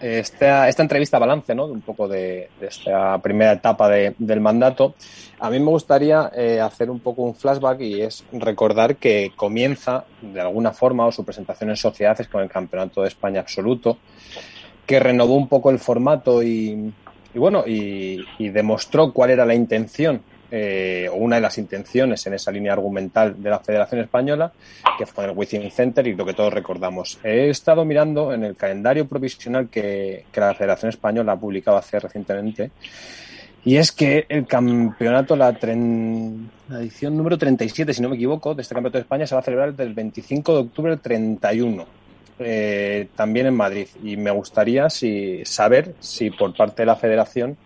esta, 0.00 0.68
esta 0.68 0.82
entrevista 0.82 1.18
balance, 1.18 1.54
¿no? 1.54 1.66
Un 1.66 1.80
poco 1.80 2.08
de, 2.08 2.50
esta 2.60 3.18
primera 3.18 3.52
etapa 3.52 3.88
del 3.88 4.40
mandato. 4.40 4.94
A 5.38 5.50
mí 5.50 5.58
me 5.58 5.70
gustaría 5.70 6.30
eh, 6.34 6.60
hacer 6.60 6.90
un 6.90 7.00
poco 7.00 7.22
un 7.22 7.34
flashback 7.34 7.80
y 7.80 8.02
es 8.02 8.24
recordar 8.32 8.96
que 8.96 9.32
comienza 9.36 10.04
de 10.20 10.40
alguna 10.40 10.72
forma 10.72 11.06
o 11.06 11.12
su 11.12 11.24
presentación 11.24 11.70
en 11.70 11.76
sociedades 11.76 12.28
con 12.28 12.42
el 12.42 12.48
Campeonato 12.48 13.02
de 13.02 13.08
España 13.08 13.40
absoluto, 13.40 13.98
que 14.84 15.00
renovó 15.00 15.34
un 15.34 15.48
poco 15.48 15.70
el 15.70 15.78
formato 15.78 16.42
y, 16.42 16.92
bueno, 17.34 17.64
y 17.66 18.48
demostró 18.48 19.12
cuál 19.12 19.30
era 19.30 19.46
la 19.46 19.54
intención 19.54 20.22
eh, 20.50 21.10
una 21.12 21.36
de 21.36 21.42
las 21.42 21.58
intenciones 21.58 22.24
en 22.26 22.34
esa 22.34 22.52
línea 22.52 22.72
argumental 22.72 23.42
de 23.42 23.50
la 23.50 23.58
Federación 23.58 24.00
Española, 24.00 24.52
que 24.96 25.04
fue 25.04 25.24
el 25.24 25.32
Within 25.32 25.70
Center 25.70 26.06
y 26.06 26.14
lo 26.14 26.24
que 26.24 26.34
todos 26.34 26.52
recordamos. 26.52 27.18
He 27.24 27.50
estado 27.50 27.84
mirando 27.84 28.32
en 28.32 28.44
el 28.44 28.56
calendario 28.56 29.08
provisional 29.08 29.68
que, 29.68 30.24
la 30.34 30.54
Federación 30.54 30.90
Española 30.90 31.32
ha 31.32 31.36
publicado 31.36 31.76
hace 31.78 31.98
recientemente 31.98 32.70
Y 33.64 33.76
es 33.76 33.90
que 33.90 34.26
el 34.28 34.46
campeonato, 34.46 35.34
la, 35.34 35.48
edición 35.48 37.16
número 37.16 37.36
37, 37.36 37.92
si 37.92 38.00
no 38.00 38.08
me 38.08 38.16
equivoco, 38.16 38.54
de 38.54 38.62
este 38.62 38.74
campeonato 38.74 38.98
de 38.98 39.02
España 39.02 39.26
se 39.26 39.34
va 39.34 39.40
a 39.40 39.44
celebrar 39.44 39.74
del 39.74 39.94
25 39.94 40.52
de 40.52 40.60
octubre 40.60 40.92
al 40.92 41.00
31. 41.00 41.86
Eh, 42.38 43.08
también 43.16 43.46
en 43.46 43.54
Madrid. 43.54 43.88
Y 44.04 44.16
me 44.16 44.30
gustaría 44.30 44.90
si, 44.90 45.44
saber 45.44 45.94
si 45.98 46.30
por 46.30 46.54
parte 46.54 46.82
de 46.82 46.86
la 46.86 46.96
federación 46.96 47.56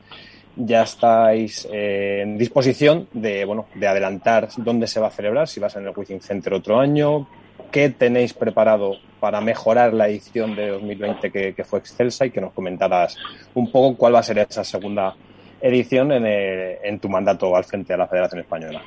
ya 0.66 0.82
estáis 0.82 1.68
eh, 1.72 2.20
en 2.22 2.38
disposición 2.38 3.08
de, 3.12 3.44
bueno, 3.44 3.66
de 3.74 3.86
adelantar 3.86 4.48
dónde 4.56 4.86
se 4.86 5.00
va 5.00 5.08
a 5.08 5.10
celebrar, 5.10 5.48
si 5.48 5.60
va 5.60 5.66
a 5.66 5.70
ser 5.70 5.82
en 5.82 5.88
el 5.88 5.94
Within 5.96 6.20
Center 6.20 6.54
otro 6.54 6.78
año, 6.78 7.28
qué 7.70 7.90
tenéis 7.90 8.34
preparado 8.34 8.96
para 9.20 9.40
mejorar 9.40 9.92
la 9.92 10.08
edición 10.08 10.54
de 10.56 10.68
2020 10.68 11.30
que, 11.30 11.54
que, 11.54 11.64
fue 11.64 11.78
excelsa 11.78 12.26
y 12.26 12.30
que 12.30 12.40
nos 12.40 12.52
comentaras 12.52 13.16
un 13.54 13.70
poco 13.70 13.96
cuál 13.96 14.14
va 14.14 14.20
a 14.20 14.22
ser 14.22 14.38
esa 14.38 14.64
segunda 14.64 15.14
edición 15.60 16.12
en, 16.12 16.24
en 16.26 16.98
tu 16.98 17.08
mandato 17.08 17.54
al 17.54 17.64
frente 17.64 17.92
de 17.92 17.98
la 17.98 18.08
Federación 18.08 18.40
Española. 18.40 18.82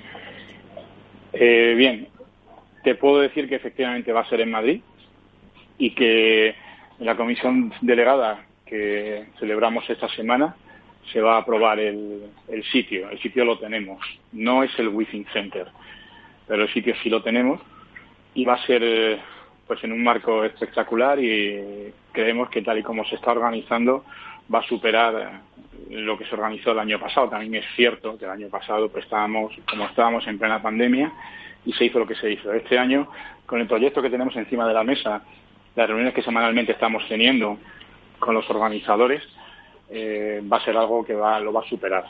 Eh, 1.33 1.73
bien, 1.77 2.07
te 2.83 2.95
puedo 2.95 3.19
decir 3.19 3.47
que 3.47 3.55
efectivamente 3.55 4.11
va 4.11 4.21
a 4.21 4.29
ser 4.29 4.41
en 4.41 4.51
Madrid 4.51 4.81
y 5.77 5.95
que 5.95 6.55
la 6.99 7.15
comisión 7.15 7.73
delegada 7.81 8.45
que 8.65 9.25
celebramos 9.39 9.89
esta 9.89 10.07
semana 10.09 10.55
se 11.11 11.21
va 11.21 11.35
a 11.35 11.39
aprobar 11.39 11.79
el, 11.79 12.23
el 12.47 12.63
sitio. 12.65 13.09
El 13.09 13.19
sitio 13.19 13.45
lo 13.45 13.59
tenemos. 13.59 13.99
No 14.31 14.63
es 14.63 14.71
el 14.79 14.87
Within 14.87 15.25
Center, 15.33 15.67
pero 16.47 16.63
el 16.63 16.73
sitio 16.73 16.95
sí 17.03 17.09
lo 17.09 17.21
tenemos 17.21 17.59
y 18.33 18.45
va 18.45 18.55
a 18.55 18.65
ser 18.65 18.81
eh, 18.83 19.19
pues 19.67 19.83
en 19.83 19.91
un 19.91 20.03
marco 20.03 20.43
espectacular 20.43 21.19
y 21.19 21.93
creemos 22.11 22.49
que 22.49 22.61
tal 22.61 22.79
y 22.79 22.83
como 22.83 23.05
se 23.05 23.15
está 23.15 23.31
organizando 23.31 24.05
va 24.53 24.59
a 24.59 24.67
superar 24.67 25.41
lo 25.89 26.17
que 26.17 26.25
se 26.25 26.35
organizó 26.35 26.71
el 26.71 26.79
año 26.79 26.99
pasado. 26.99 27.29
También 27.29 27.55
es 27.55 27.65
cierto 27.75 28.17
que 28.17 28.25
el 28.25 28.31
año 28.31 28.49
pasado 28.49 28.89
pues 28.89 29.05
estábamos 29.05 29.53
como 29.69 29.85
estábamos 29.85 30.25
en 30.27 30.39
plena 30.39 30.61
pandemia 30.61 31.11
y 31.65 31.73
se 31.73 31.85
hizo 31.85 31.99
lo 31.99 32.07
que 32.07 32.15
se 32.15 32.31
hizo. 32.31 32.51
Este 32.53 32.77
año 32.77 33.07
con 33.45 33.61
el 33.61 33.67
proyecto 33.67 34.01
que 34.01 34.09
tenemos 34.09 34.35
encima 34.35 34.67
de 34.67 34.73
la 34.73 34.83
mesa, 34.83 35.23
las 35.75 35.87
reuniones 35.87 36.13
que 36.13 36.23
semanalmente 36.23 36.71
estamos 36.71 37.07
teniendo 37.07 37.57
con 38.19 38.33
los 38.33 38.49
organizadores, 38.49 39.21
eh, 39.95 40.41
va 40.51 40.57
a 40.57 40.65
ser 40.65 40.75
algo 40.75 41.05
que 41.05 41.13
va, 41.13 41.39
lo 41.39 41.53
va 41.53 41.61
a 41.61 41.69
superar 41.69 42.05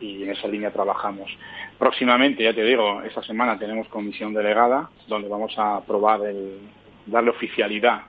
y 0.00 0.22
en 0.22 0.30
esa 0.30 0.48
línea 0.48 0.72
trabajamos. 0.72 1.30
Próximamente, 1.78 2.42
ya 2.42 2.54
te 2.54 2.64
digo, 2.64 3.02
esta 3.02 3.22
semana 3.22 3.58
tenemos 3.58 3.88
comisión 3.88 4.32
delegada 4.32 4.88
donde 5.06 5.28
vamos 5.28 5.56
a 5.58 5.76
aprobar 5.76 6.24
el 6.24 6.60
darle 7.04 7.30
oficialidad 7.30 8.02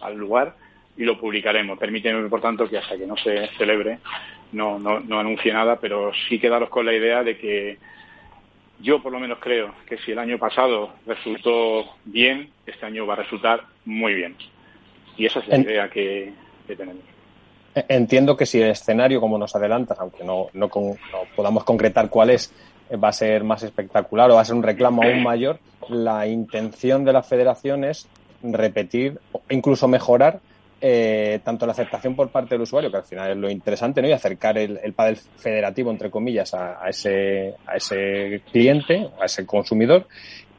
al 0.00 0.16
lugar 0.16 0.56
y 0.96 1.04
lo 1.04 1.20
publicaremos. 1.20 1.78
Permíteme, 1.78 2.28
por 2.28 2.40
tanto, 2.40 2.68
que 2.68 2.78
hasta 2.78 2.98
que 2.98 3.06
no 3.06 3.16
se 3.16 3.46
celebre 3.56 4.00
no, 4.50 4.80
no, 4.80 4.98
no 4.98 5.20
anuncie 5.20 5.52
nada, 5.52 5.78
pero 5.78 6.12
sí 6.28 6.40
quedaros 6.40 6.68
con 6.68 6.84
la 6.84 6.94
idea 6.94 7.22
de 7.22 7.38
que 7.38 7.78
yo 8.80 9.00
por 9.00 9.12
lo 9.12 9.20
menos 9.20 9.38
creo 9.38 9.72
que 9.86 9.98
si 9.98 10.10
el 10.10 10.18
año 10.18 10.38
pasado 10.38 10.94
resultó 11.06 11.94
bien, 12.04 12.50
este 12.66 12.86
año 12.86 13.06
va 13.06 13.14
a 13.14 13.18
resultar 13.18 13.62
muy 13.84 14.14
bien. 14.14 14.34
Y 15.16 15.26
esa 15.26 15.38
es 15.38 15.46
la 15.48 15.58
idea 15.58 15.88
que 15.88 16.32
tenemos. 16.66 17.13
Entiendo 17.74 18.36
que 18.36 18.46
si 18.46 18.60
el 18.60 18.70
escenario, 18.70 19.20
como 19.20 19.36
nos 19.36 19.54
adelantas, 19.56 19.98
aunque 19.98 20.22
no, 20.22 20.46
no, 20.52 20.70
podamos 21.34 21.64
concretar 21.64 22.08
cuál 22.08 22.30
es, 22.30 22.52
va 23.02 23.08
a 23.08 23.12
ser 23.12 23.42
más 23.42 23.62
espectacular 23.64 24.30
o 24.30 24.36
va 24.36 24.42
a 24.42 24.44
ser 24.44 24.54
un 24.54 24.62
reclamo 24.62 25.02
aún 25.02 25.22
mayor, 25.22 25.58
la 25.88 26.26
intención 26.26 27.04
de 27.04 27.12
la 27.12 27.22
federación 27.22 27.84
es 27.84 28.06
repetir, 28.42 29.18
incluso 29.50 29.88
mejorar 29.88 30.40
eh, 30.80 31.40
tanto 31.42 31.66
la 31.66 31.72
aceptación 31.72 32.14
por 32.14 32.28
parte 32.28 32.54
del 32.54 32.62
usuario, 32.62 32.90
que 32.90 32.98
al 32.98 33.04
final 33.04 33.30
es 33.30 33.36
lo 33.38 33.50
interesante, 33.50 34.02
¿no? 34.02 34.08
y 34.08 34.12
acercar 34.12 34.58
el, 34.58 34.78
el 34.82 34.92
pádel 34.92 35.16
federativo, 35.16 35.90
entre 35.90 36.10
comillas, 36.10 36.52
a, 36.54 36.88
ese, 36.88 37.54
a 37.66 37.76
ese 37.76 38.42
cliente, 38.52 39.08
a 39.20 39.24
ese 39.24 39.46
consumidor, 39.46 40.06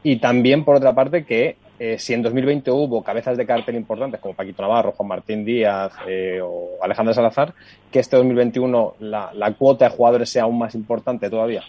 y 0.02 0.16
también, 0.16 0.64
por 0.64 0.76
otra 0.76 0.94
parte, 0.94 1.24
que 1.24 1.56
eh, 1.78 1.98
si 1.98 2.14
en 2.14 2.22
2020 2.22 2.70
hubo 2.70 3.04
cabezas 3.04 3.36
de 3.36 3.44
cartel 3.44 3.74
importantes 3.74 4.18
como 4.20 4.34
Paquito 4.34 4.62
Navarro, 4.62 4.92
Juan 4.92 5.08
Martín 5.08 5.44
Díaz 5.44 5.92
eh, 6.06 6.40
o 6.42 6.82
Alejandro 6.82 7.12
Salazar, 7.12 7.52
que 7.92 7.98
este 7.98 8.16
2021 8.16 8.94
la, 9.00 9.30
la, 9.34 9.52
cuota 9.52 9.84
de 9.86 9.94
jugadores 9.94 10.30
sea 10.30 10.44
aún 10.44 10.58
más 10.58 10.74
importante 10.74 11.28
todavía. 11.28 11.62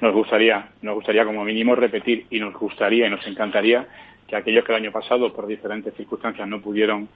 Nos 0.00 0.14
gustaría, 0.14 0.68
nos 0.82 0.94
gustaría 0.94 1.24
como 1.24 1.44
mínimo 1.44 1.74
repetir 1.74 2.26
y 2.30 2.38
nos 2.38 2.54
gustaría 2.54 3.08
y 3.08 3.10
nos 3.10 3.26
encantaría 3.26 3.88
que 4.28 4.36
aquellos 4.36 4.64
que 4.64 4.70
el 4.70 4.82
año 4.82 4.92
pasado 4.92 5.32
por 5.32 5.48
diferentes 5.48 5.94
circunstancias 5.94 6.46
no 6.46 6.60
pudieron 6.60 7.08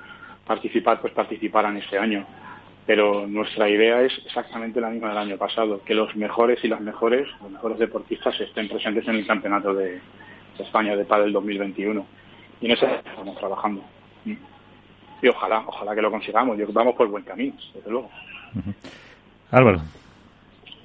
participar, 0.45 1.01
pues 1.01 1.13
participaran 1.13 1.77
este 1.77 1.99
año. 1.99 2.27
Pero 2.85 3.29
nuestra 3.29 3.69
idea 3.69 4.03
es 4.03 4.13
exactamente 4.27 4.81
la 4.81 4.91
misma 4.91 5.11
del 5.11 5.19
año 5.19 5.37
pasado, 5.37 5.85
que 5.85 5.95
los 5.95 6.17
mejores 6.17 6.59
y 6.65 6.69
las 6.69 6.81
mejores, 6.81 7.29
los 7.41 7.53
mejores 7.53 7.79
deportistas 7.79 8.41
estén 8.41 8.69
presentes 8.69 9.07
en 9.07 9.15
el 9.15 9.27
campeonato 9.27 9.73
de, 9.73 10.01
España 10.59 10.97
de 10.97 11.05
Padel 11.05 11.33
2021. 11.33 12.05
Y 12.61 12.67
en 12.67 12.73
eso 12.73 12.87
estamos 12.87 13.39
trabajando. 13.39 13.83
Y 14.25 15.29
ojalá, 15.29 15.63
ojalá 15.67 15.95
que 15.95 16.03
lo 16.03 16.11
consigamos. 16.11 16.59
Yo 16.59 16.67
vamos 16.73 16.95
por 16.95 17.09
buen 17.09 17.25
camino, 17.25 17.55
desde 17.75 17.91
luego. 17.91 18.11
Álvaro. 19.51 19.81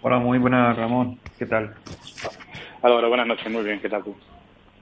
Hola, 0.02 0.20
muy 0.20 0.38
buenas, 0.38 0.78
Ramón. 0.78 1.20
¿Qué 1.38 1.46
tal? 1.46 1.76
Álvaro, 2.82 3.10
buenas 3.10 3.28
noches. 3.28 3.52
Muy 3.52 3.64
bien, 3.64 3.80
¿qué 3.80 3.90
tal 3.90 4.04
tú? 4.04 4.16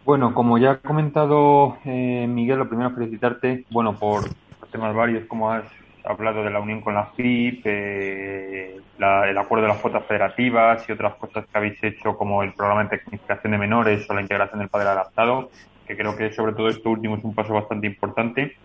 Bueno, 0.03 0.33
como 0.33 0.57
ya 0.57 0.71
ha 0.71 0.77
comentado 0.77 1.77
eh, 1.85 2.27
Miguel, 2.27 2.59
lo 2.59 2.67
primero 2.67 2.91
felicitarte, 2.91 3.65
bueno, 3.71 3.97
por 3.97 4.23
temas 4.71 4.93
varios, 4.93 5.25
como 5.25 5.51
has 5.51 5.63
hablado 6.05 6.43
de 6.43 6.50
la 6.50 6.59
unión 6.59 6.81
con 6.81 6.93
la 6.93 7.07
FIP, 7.07 7.62
eh, 7.65 8.77
la, 8.97 9.29
el 9.29 9.38
acuerdo 9.38 9.63
de 9.63 9.69
las 9.69 9.81
cuotas 9.81 10.05
federativas 10.05 10.88
y 10.88 10.91
otras 10.91 11.15
cosas 11.15 11.45
que 11.45 11.57
habéis 11.57 11.83
hecho 11.83 12.17
como 12.17 12.43
el 12.43 12.53
programa 12.53 12.83
de 12.83 12.97
tecnificación 12.97 13.51
de 13.51 13.57
menores 13.57 14.09
o 14.09 14.13
la 14.13 14.21
integración 14.21 14.59
del 14.59 14.69
padre 14.69 14.89
adaptado, 14.89 15.50
que 15.88 15.95
creo 15.95 16.15
que 16.15 16.31
sobre 16.31 16.53
todo 16.53 16.69
esto 16.69 16.89
último 16.89 17.17
es 17.17 17.24
un 17.24 17.33
paso 17.33 17.53
bastante 17.53 17.88
importante. 17.88 18.55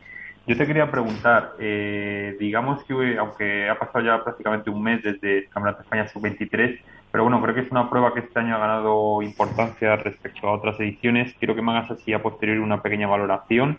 Yo 0.47 0.56
te 0.56 0.66
quería 0.66 0.90
preguntar, 0.90 1.52
eh, 1.59 2.37
digamos 2.40 2.82
que 2.85 3.18
aunque 3.18 3.68
ha 3.68 3.78
pasado 3.78 4.04
ya 4.04 4.25
prácticamente 4.25 4.70
un 4.70 4.82
mes 4.82 5.02
desde 5.02 5.38
el 5.38 5.49
Campeonato 5.49 5.78
de 5.78 5.85
España 5.85 6.09
Sub-23, 6.09 6.80
pero 7.12 7.25
bueno, 7.25 7.42
creo 7.42 7.54
que 7.54 7.61
es 7.62 7.70
una 7.70 7.90
prueba 7.90 8.14
que 8.14 8.20
este 8.20 8.38
año 8.38 8.54
ha 8.54 8.59
ganado 8.59 9.20
importancia 9.23 9.97
respecto 9.97 10.49
a 10.49 10.52
otras 10.52 10.78
ediciones. 10.80 11.35
Quiero 11.38 11.54
que 11.54 11.62
me 11.62 11.73
hagas 11.73 11.90
así 11.90 12.12
a 12.12 12.23
posteriori 12.23 12.61
una 12.61 12.82
pequeña 12.82 13.09
valoración 13.09 13.78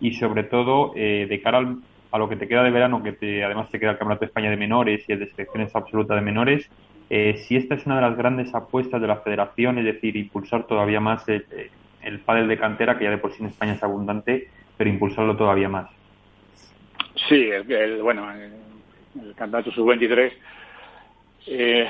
y 0.00 0.14
sobre 0.14 0.42
todo 0.42 0.92
eh, 0.96 1.26
de 1.28 1.40
cara 1.40 1.58
al 1.58 1.78
a 2.12 2.18
lo 2.18 2.28
que 2.28 2.36
te 2.36 2.46
queda 2.46 2.62
de 2.62 2.70
verano, 2.70 3.02
que 3.02 3.12
te, 3.12 3.42
además 3.42 3.70
te 3.70 3.80
queda 3.80 3.92
el 3.92 3.98
Campeonato 3.98 4.20
de 4.20 4.26
España 4.26 4.50
de 4.50 4.56
menores 4.56 5.02
y 5.08 5.12
el 5.12 5.18
de 5.18 5.30
selecciones 5.30 5.74
absoluta 5.74 6.14
de 6.14 6.20
menores, 6.20 6.70
eh, 7.10 7.36
si 7.46 7.56
esta 7.56 7.74
es 7.74 7.84
una 7.86 7.96
de 7.96 8.02
las 8.02 8.16
grandes 8.16 8.54
apuestas 8.54 9.00
de 9.00 9.06
la 9.06 9.16
federación, 9.16 9.78
es 9.78 9.84
decir, 9.84 10.16
impulsar 10.16 10.66
todavía 10.66 11.00
más 11.00 11.28
el, 11.28 11.44
el 12.02 12.20
pádel 12.20 12.48
de 12.48 12.58
cantera, 12.58 12.98
que 12.98 13.04
ya 13.04 13.10
de 13.10 13.18
por 13.18 13.32
sí 13.32 13.42
en 13.42 13.48
España 13.48 13.72
es 13.72 13.82
abundante, 13.82 14.48
pero 14.76 14.90
impulsarlo 14.90 15.36
todavía 15.36 15.68
más. 15.68 15.90
Sí, 17.28 17.50
el, 17.50 18.02
bueno, 18.02 18.30
el, 18.32 19.34
Campeonato 19.34 19.70
Sub-23 19.72 20.32
eh, 21.48 21.86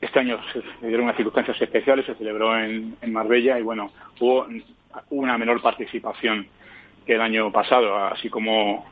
este 0.00 0.18
año 0.20 0.38
se 0.52 0.86
dieron 0.86 1.04
unas 1.04 1.16
circunstancias 1.16 1.60
especiales, 1.60 2.06
se 2.06 2.14
celebró 2.14 2.56
en, 2.56 2.96
en 3.00 3.12
Marbella 3.12 3.58
y 3.58 3.62
bueno, 3.62 3.90
hubo 4.20 4.46
una 5.10 5.36
menor 5.38 5.60
participación 5.60 6.46
que 7.04 7.14
el 7.14 7.20
año 7.20 7.50
pasado, 7.50 7.96
así 8.06 8.28
como 8.28 8.86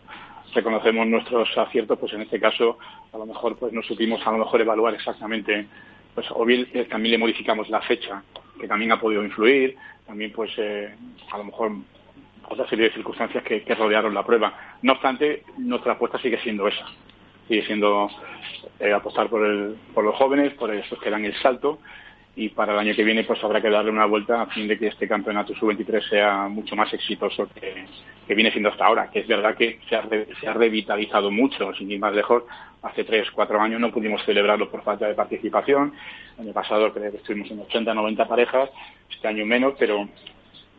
reconocemos 0.55 1.07
nuestros 1.07 1.57
aciertos, 1.57 1.99
pues 1.99 2.13
en 2.13 2.23
este 2.23 2.41
caso 2.41 2.79
a 3.13 3.19
lo 3.19 3.27
mejor 3.27 3.57
pues 3.57 3.73
no 3.73 3.83
supimos 3.83 4.25
a 4.27 4.33
lo 4.33 4.39
mejor 4.39 4.61
evaluar 4.61 4.95
exactamente, 4.95 5.67
pues 6.15 6.27
o 6.31 6.45
bien 6.45 6.69
eh, 6.73 6.85
también 6.85 7.13
le 7.13 7.19
modificamos 7.19 7.69
la 7.69 7.81
fecha, 7.83 8.23
que 8.61 8.69
también 8.69 8.93
ha 8.93 9.01
podido 9.01 9.25
influir, 9.25 9.77
también 10.07 10.33
pues 10.33 10.51
eh, 10.59 10.95
a 11.31 11.39
lo 11.39 11.45
mejor 11.45 11.73
otra 12.49 12.69
serie 12.69 12.87
de 12.87 12.95
circunstancias 12.95 13.45
que, 13.45 13.63
rodearon 13.75 14.13
la 14.13 14.25
prueba. 14.25 14.53
No 14.83 14.95
obstante, 14.95 15.45
nuestra 15.59 15.93
apuesta 15.93 16.19
sigue 16.19 16.41
siendo 16.43 16.67
esa, 16.67 16.85
sigue 17.47 17.65
siendo 17.65 18.11
eh, 18.81 18.93
apostar 18.93 19.29
por, 19.29 19.47
el, 19.47 19.77
por 19.95 20.05
los 20.05 20.17
jóvenes, 20.17 20.53
por 20.55 20.75
esos 20.75 20.99
que 21.01 21.11
dan 21.11 21.25
el 21.25 21.35
salto 21.41 21.79
y 22.37 22.49
para 22.51 22.73
el 22.73 22.79
año 22.79 22.95
que 22.95 23.05
viene 23.05 23.25
pues 23.25 23.43
habrá 23.43 23.61
que 23.61 23.71
darle 23.71 23.91
una 23.91 24.07
vuelta 24.07 24.43
a 24.43 24.47
fin 24.47 24.69
de 24.69 24.79
que 24.79 24.89
este 24.89 25.09
campeonato 25.09 25.55
sub-23 25.55 26.09
sea 26.09 26.49
mucho 26.49 26.77
más 26.77 26.93
exitoso 26.93 27.49
que, 27.55 28.35
viene 28.35 28.53
siendo 28.53 28.69
hasta 28.69 28.87
ahora, 28.87 29.11
que 29.11 29.21
es 29.21 29.27
verdad 29.27 29.57
que 29.57 29.81
se 29.89 29.97
ha, 29.97 30.09
se 30.41 30.47
ha, 30.47 30.53
revitalizado 30.53 31.33
mucho, 31.33 31.75
sin 31.75 31.91
ir 31.91 31.99
más 31.99 32.15
lejos, 32.15 32.45
hace 32.81 33.03
tres, 33.03 33.29
cuatro 33.33 33.61
años 33.61 33.81
no 33.81 33.91
pudimos 33.91 34.25
celebrarlo 34.25 34.71
por 34.71 34.85
falta 34.85 35.09
de 35.09 35.15
participación, 35.15 35.93
el 36.37 36.45
año 36.45 36.53
pasado 36.53 36.93
creo 36.93 37.11
que 37.11 37.17
estuvimos 37.17 37.51
en 37.51 37.59
80, 37.59 37.93
90 37.93 38.29
parejas, 38.29 38.71
este 39.11 39.27
año 39.27 39.45
menos, 39.45 39.75
pero 39.77 40.09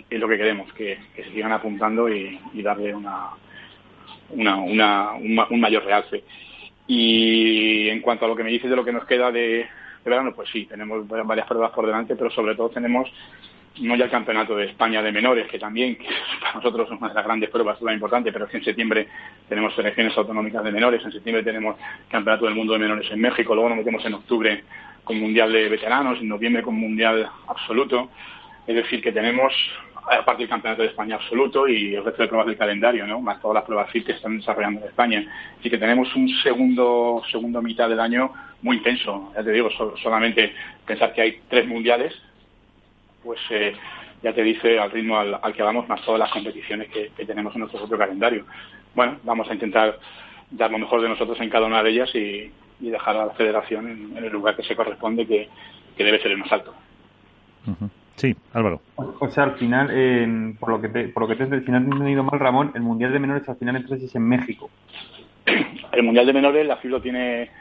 es 0.10 0.20
lo 0.20 0.30
que 0.30 0.38
queremos, 0.38 0.72
que, 0.74 0.98
se 1.14 1.32
sigan 1.32 1.52
apuntando 1.52 2.08
y, 2.08 2.40
y 2.54 2.62
darle 2.62 2.96
una, 2.96 3.32
una, 4.30 4.56
una, 4.56 5.12
un, 5.16 5.38
un 5.50 5.60
mayor 5.60 5.84
realce. 5.84 6.24
Y 6.88 7.90
en 7.90 8.00
cuanto 8.00 8.26
a 8.26 8.28
lo 8.30 8.36
que 8.36 8.44
me 8.44 8.50
dices 8.50 8.70
de 8.70 8.76
lo 8.78 8.86
que 8.86 8.94
nos 8.94 9.06
queda 9.06 9.30
de, 9.30 9.68
de 10.04 10.10
verano, 10.10 10.34
pues 10.34 10.50
sí, 10.50 10.66
tenemos 10.66 11.08
varias 11.08 11.48
pruebas 11.48 11.72
por 11.72 11.86
delante, 11.86 12.16
pero 12.16 12.32
sobre 12.32 12.56
todo 12.56 12.70
tenemos 12.70 13.12
no 13.80 13.96
ya 13.96 14.06
el 14.06 14.12
campeonato 14.12 14.56
de 14.56 14.66
España 14.66 15.02
de 15.02 15.12
menores, 15.12 15.48
que 15.48 15.58
también 15.58 15.96
que 15.96 16.08
para 16.42 16.56
nosotros 16.56 16.88
es 16.92 16.98
una 16.98 17.10
de 17.10 17.16
las 17.16 17.24
grandes 17.24 17.50
pruebas, 17.50 17.82
muy 17.82 17.94
importante, 17.94 18.32
pero 18.32 18.46
es 18.46 18.52
que 18.52 18.58
en 18.58 18.64
septiembre 18.64 19.08
tenemos 19.48 19.74
selecciones 19.76 20.18
autonómicas 20.18 20.64
de 20.64 20.72
menores, 20.72 21.04
en 21.04 21.12
septiembre 21.12 21.44
tenemos 21.44 21.78
campeonato 22.10 22.46
del 22.46 22.56
mundo 22.56 22.74
de 22.74 22.80
menores 22.80 23.10
en 23.12 23.22
México, 23.22 23.54
luego 23.54 23.70
nos 23.70 23.78
metemos 23.80 24.04
en 24.06 24.14
octubre 24.14 24.64
con 25.04 25.20
mundial 25.20 25.52
de 25.52 25.70
veteranos, 25.70 26.20
en 26.20 26.28
noviembre 26.28 26.62
con 26.62 26.76
mundial 26.76 27.30
absoluto, 27.48 28.10
es 28.68 28.76
decir, 28.76 29.02
que 29.02 29.12
tenemos 29.12 29.54
aparte 30.10 30.44
del 30.44 30.50
campeonato 30.50 30.82
de 30.82 30.90
España 30.90 31.16
absoluto 31.16 31.68
y 31.68 31.96
el 31.96 32.04
resto 32.04 32.24
de 32.24 32.28
pruebas 32.28 32.48
del 32.48 32.58
calendario, 32.58 33.06
¿no? 33.06 33.22
más 33.22 33.40
todas 33.42 33.56
las 33.56 33.64
pruebas 33.64 33.90
FIT 33.92 34.06
que 34.06 34.12
están 34.14 34.38
desarrollando 34.38 34.82
en 34.82 34.88
España. 34.88 35.26
Así 35.60 35.70
que 35.70 35.78
tenemos 35.78 36.14
un 36.16 36.28
segundo, 36.42 37.22
segundo 37.32 37.62
mitad 37.62 37.88
del 37.88 38.00
año 38.00 38.32
muy 38.62 38.78
intenso. 38.78 39.32
Ya 39.36 39.44
te 39.44 39.52
digo, 39.52 39.70
solamente 40.02 40.54
pensar 40.86 41.14
que 41.14 41.22
hay 41.22 41.40
tres 41.50 41.68
mundiales, 41.68 42.14
pues 43.24 43.40
eh, 43.52 43.74
ya 44.24 44.34
te 44.34 44.44
dice 44.44 44.80
al 44.80 44.92
ritmo 44.92 45.18
al, 45.18 45.54
que 45.54 45.64
vamos, 45.64 45.88
más 45.88 46.02
todas 46.02 46.20
las 46.20 46.32
competiciones 46.32 46.90
que, 46.90 47.12
tenemos 47.26 47.54
en 47.54 47.62
nuestro 47.62 47.80
propio 47.80 47.98
calendario. 47.98 48.46
Bueno, 48.96 49.18
vamos 49.24 49.50
a 49.50 49.54
intentar 49.54 50.00
dar 50.50 50.72
lo 50.72 50.78
mejor 50.78 51.02
de 51.02 51.10
nosotros 51.10 51.40
en 51.40 51.50
cada 51.50 51.66
una 51.66 51.82
de 51.84 51.90
ellas 51.90 52.10
y, 52.16 52.52
dejar 52.80 53.16
a 53.16 53.28
la 53.28 53.34
federación 53.34 54.12
en, 54.18 54.24
el 54.24 54.32
lugar 54.32 54.56
que 54.56 54.64
se 54.64 54.76
corresponde, 54.76 55.28
que, 55.28 55.48
debe 55.98 56.20
ser 56.20 56.32
el 56.32 56.40
más 56.40 56.52
alto. 56.52 56.74
Sí, 58.16 58.36
Álvaro. 58.54 58.82
O 59.24 59.30
sea, 59.30 59.44
al 59.44 59.52
final, 59.52 60.56
por 60.60 60.70
lo 60.70 60.82
que 60.82 60.90
te, 60.90 61.08
por 61.10 61.22
lo 61.22 61.28
que 61.28 61.36
te 61.36 61.44
he 61.44 62.12
ido 62.12 62.24
mal, 62.24 62.40
Ramón, 62.40 62.72
el 62.74 62.82
Mundial 62.82 63.14
de 63.14 63.20
Menores 63.20 63.48
al 63.48 63.56
final 63.56 63.76
entonces 63.76 64.10
es 64.10 64.16
en 64.16 64.28
México. 64.28 64.72
El 65.92 66.02
Mundial 66.02 66.26
de 66.26 66.34
Menores 66.34 66.66
la 66.66 66.78
FILO 66.78 67.00
tiene 67.00 67.52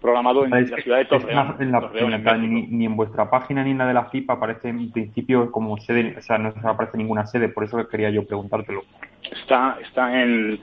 programado 0.00 0.46
en 0.46 0.50
la 0.52 0.64
ciudad 0.78 0.96
de 0.96 1.04
Torreón. 1.04 2.70
ni, 2.70 2.86
en 2.86 2.96
vuestra 2.96 3.28
página 3.28 3.62
ni 3.62 3.72
en 3.72 3.78
la 3.78 3.86
de 3.86 3.92
la 3.92 4.06
FIPA 4.06 4.32
aparece 4.32 4.70
en 4.70 4.90
principio 4.90 5.52
como 5.52 5.76
sede, 5.76 6.16
o 6.16 6.22
sea, 6.22 6.38
no 6.38 6.54
aparece 6.64 6.96
ninguna 6.96 7.26
sede, 7.26 7.50
por 7.50 7.64
eso 7.64 7.86
quería 7.88 8.08
yo 8.08 8.26
preguntártelo. 8.26 8.82
Está, 9.30 9.76
está 9.82 10.22
en, 10.22 10.60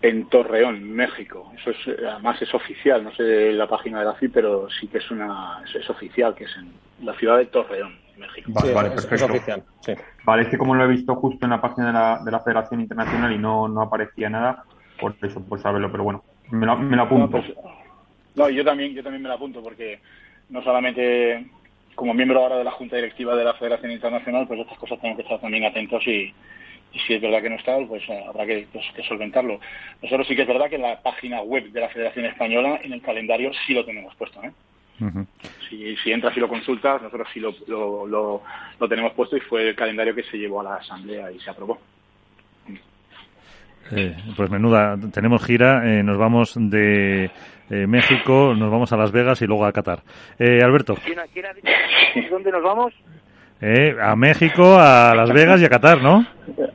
en 0.00 0.28
Torreón, 0.28 0.92
México. 0.92 1.52
Eso 1.58 1.70
es, 1.70 1.98
además 2.08 2.40
es 2.40 2.54
oficial, 2.54 3.02
no 3.02 3.10
sé 3.16 3.52
la 3.52 3.66
página 3.66 3.98
de 3.98 4.04
la 4.04 4.14
FIPA, 4.14 4.34
pero 4.34 4.70
sí 4.70 4.86
que 4.86 4.98
es 4.98 5.10
una 5.10 5.60
es 5.74 5.90
oficial, 5.90 6.36
que 6.36 6.44
es 6.44 6.56
en 6.56 6.72
la 7.04 7.14
ciudad 7.14 7.38
de 7.38 7.46
Torreón. 7.46 8.01
México. 8.18 8.50
Vale, 8.52 8.90
perfecto. 8.90 9.28
Vale, 10.24 10.42
es 10.42 10.48
que 10.48 10.58
como 10.58 10.74
lo 10.74 10.84
he 10.84 10.88
visto 10.88 11.14
justo 11.16 11.46
en 11.46 11.50
la 11.50 11.60
página 11.60 11.86
de 11.88 11.92
la, 11.92 12.20
de 12.24 12.30
la 12.30 12.40
Federación 12.40 12.80
Internacional 12.80 13.32
y 13.32 13.38
no, 13.38 13.68
no 13.68 13.82
aparecía 13.82 14.30
nada, 14.30 14.64
por 15.00 15.16
eso, 15.22 15.42
pues 15.48 15.62
saberlo, 15.62 15.90
pero 15.90 16.04
bueno, 16.04 16.24
me 16.50 16.66
lo, 16.66 16.76
me 16.78 16.96
lo 16.96 17.02
apunto. 17.02 17.30
Pues, 17.30 17.52
no, 18.34 18.48
yo 18.48 18.64
también, 18.64 18.94
yo 18.94 19.02
también 19.02 19.22
me 19.22 19.28
lo 19.28 19.34
apunto 19.34 19.62
porque 19.62 20.00
no 20.48 20.62
solamente 20.62 21.46
como 21.94 22.14
miembro 22.14 22.40
ahora 22.40 22.56
de 22.56 22.64
la 22.64 22.70
Junta 22.70 22.96
Directiva 22.96 23.36
de 23.36 23.44
la 23.44 23.54
Federación 23.54 23.92
Internacional, 23.92 24.46
pues 24.46 24.60
estas 24.60 24.78
cosas 24.78 25.00
tengo 25.00 25.16
que 25.16 25.22
estar 25.22 25.40
también 25.40 25.64
atentos 25.64 26.06
y, 26.06 26.32
si 27.06 27.14
es 27.14 27.22
verdad 27.22 27.40
que 27.40 27.50
no 27.50 27.56
está, 27.56 27.78
pues 27.86 28.02
eh, 28.08 28.24
habrá 28.28 28.44
que, 28.46 28.66
pues, 28.72 28.84
que, 28.94 29.02
solventarlo. 29.02 29.58
Nosotros 30.02 30.26
sí 30.26 30.36
que 30.36 30.42
es 30.42 30.48
verdad 30.48 30.68
que 30.68 30.76
en 30.76 30.82
la 30.82 31.00
página 31.00 31.40
web 31.40 31.70
de 31.70 31.80
la 31.80 31.88
Federación 31.88 32.26
Española, 32.26 32.80
en 32.82 32.92
el 32.92 33.00
calendario, 33.00 33.50
sí 33.66 33.72
lo 33.72 33.84
tenemos 33.84 34.14
puesto. 34.16 34.42
¿eh? 34.42 34.52
Si, 35.68 35.96
si, 35.96 36.12
entras 36.12 36.36
y 36.36 36.40
lo 36.40 36.48
consultas, 36.48 37.02
nosotros 37.02 37.28
sí 37.32 37.40
lo, 37.40 37.54
lo, 37.66 38.06
lo, 38.06 38.88
tenemos 38.88 39.12
puesto 39.12 39.36
y 39.36 39.40
fue 39.40 39.68
el 39.68 39.74
calendario 39.74 40.14
que 40.14 40.22
se 40.24 40.36
llevó 40.36 40.60
a 40.60 40.64
la 40.64 40.74
Asamblea 40.76 41.30
y 41.30 41.40
se 41.40 41.50
aprobó. 41.50 41.78
Eh, 43.90 44.16
pues 44.36 44.50
menuda, 44.50 44.96
tenemos 45.12 45.44
gira, 45.44 45.82
eh, 45.84 46.02
nos 46.02 46.16
vamos 46.16 46.54
de 46.56 47.24
eh, 47.24 47.86
México, 47.86 48.54
nos 48.54 48.70
vamos 48.70 48.92
a 48.92 48.96
Las 48.96 49.12
Vegas 49.12 49.42
y 49.42 49.46
luego 49.46 49.66
a 49.66 49.72
Qatar. 49.72 50.02
Alberto. 50.38 50.94
¿Dónde 52.30 52.52
nos 52.52 52.62
vamos? 52.62 52.94
Eh, 53.64 53.96
a 54.02 54.16
México, 54.16 54.76
a 54.76 55.14
Las 55.14 55.32
Vegas 55.32 55.60
y 55.60 55.64
a 55.64 55.68
Qatar, 55.68 56.02
¿no? 56.02 56.26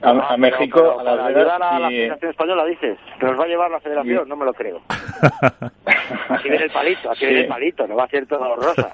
A, 0.02 0.38
México, 0.38 0.98
a 0.98 1.04
Las 1.04 1.28
Vegas. 1.28 1.60
a 1.62 1.80
la 1.80 1.90
Federación 1.90 2.32
Española, 2.32 2.66
dices. 2.66 2.98
¿Que 3.20 3.26
nos 3.26 3.38
va 3.38 3.44
a 3.44 3.48
llevar 3.48 3.70
la 3.70 3.82
Federación? 3.82 4.30
No 4.30 4.38
me 4.38 4.46
lo 4.46 4.54
creo. 4.54 4.80
Aquí 6.30 6.50
viene 6.50 6.64
el 6.64 6.72
palito, 6.72 7.12
aquí 7.12 7.26
viene 7.26 7.42
el 7.42 7.48
palito, 7.48 7.88
no 7.88 7.96
va 7.96 8.06
a 8.06 8.08
ser 8.08 8.26
todo 8.26 8.56
rosa. 8.56 8.94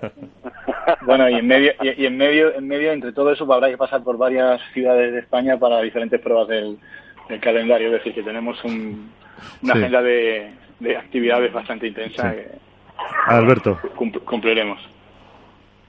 bueno, 1.01 1.29
y 1.29 1.35
en 1.35 1.45
medio, 1.45 1.73
y, 1.81 2.05
en 2.05 2.17
medio, 2.17 2.55
en 2.55 2.67
medio, 2.67 2.91
entre 2.91 3.11
todo 3.11 3.31
eso, 3.31 3.51
habrá 3.51 3.69
que 3.69 3.77
pasar 3.77 4.03
por 4.03 4.17
varias 4.17 4.59
ciudades 4.73 5.13
de 5.13 5.19
España 5.19 5.57
para 5.57 5.79
diferentes 5.81 6.19
pruebas 6.19 6.47
del, 6.47 6.79
calendario. 7.41 7.87
Es 7.87 7.93
decir, 7.93 8.15
que 8.15 8.23
tenemos 8.23 8.63
una 8.63 9.73
agenda 9.73 10.01
de, 10.01 10.51
actividades 10.97 11.53
bastante 11.53 11.87
intensa. 11.87 12.33
Alberto. 13.27 13.79
cumpliremos. 14.25 14.92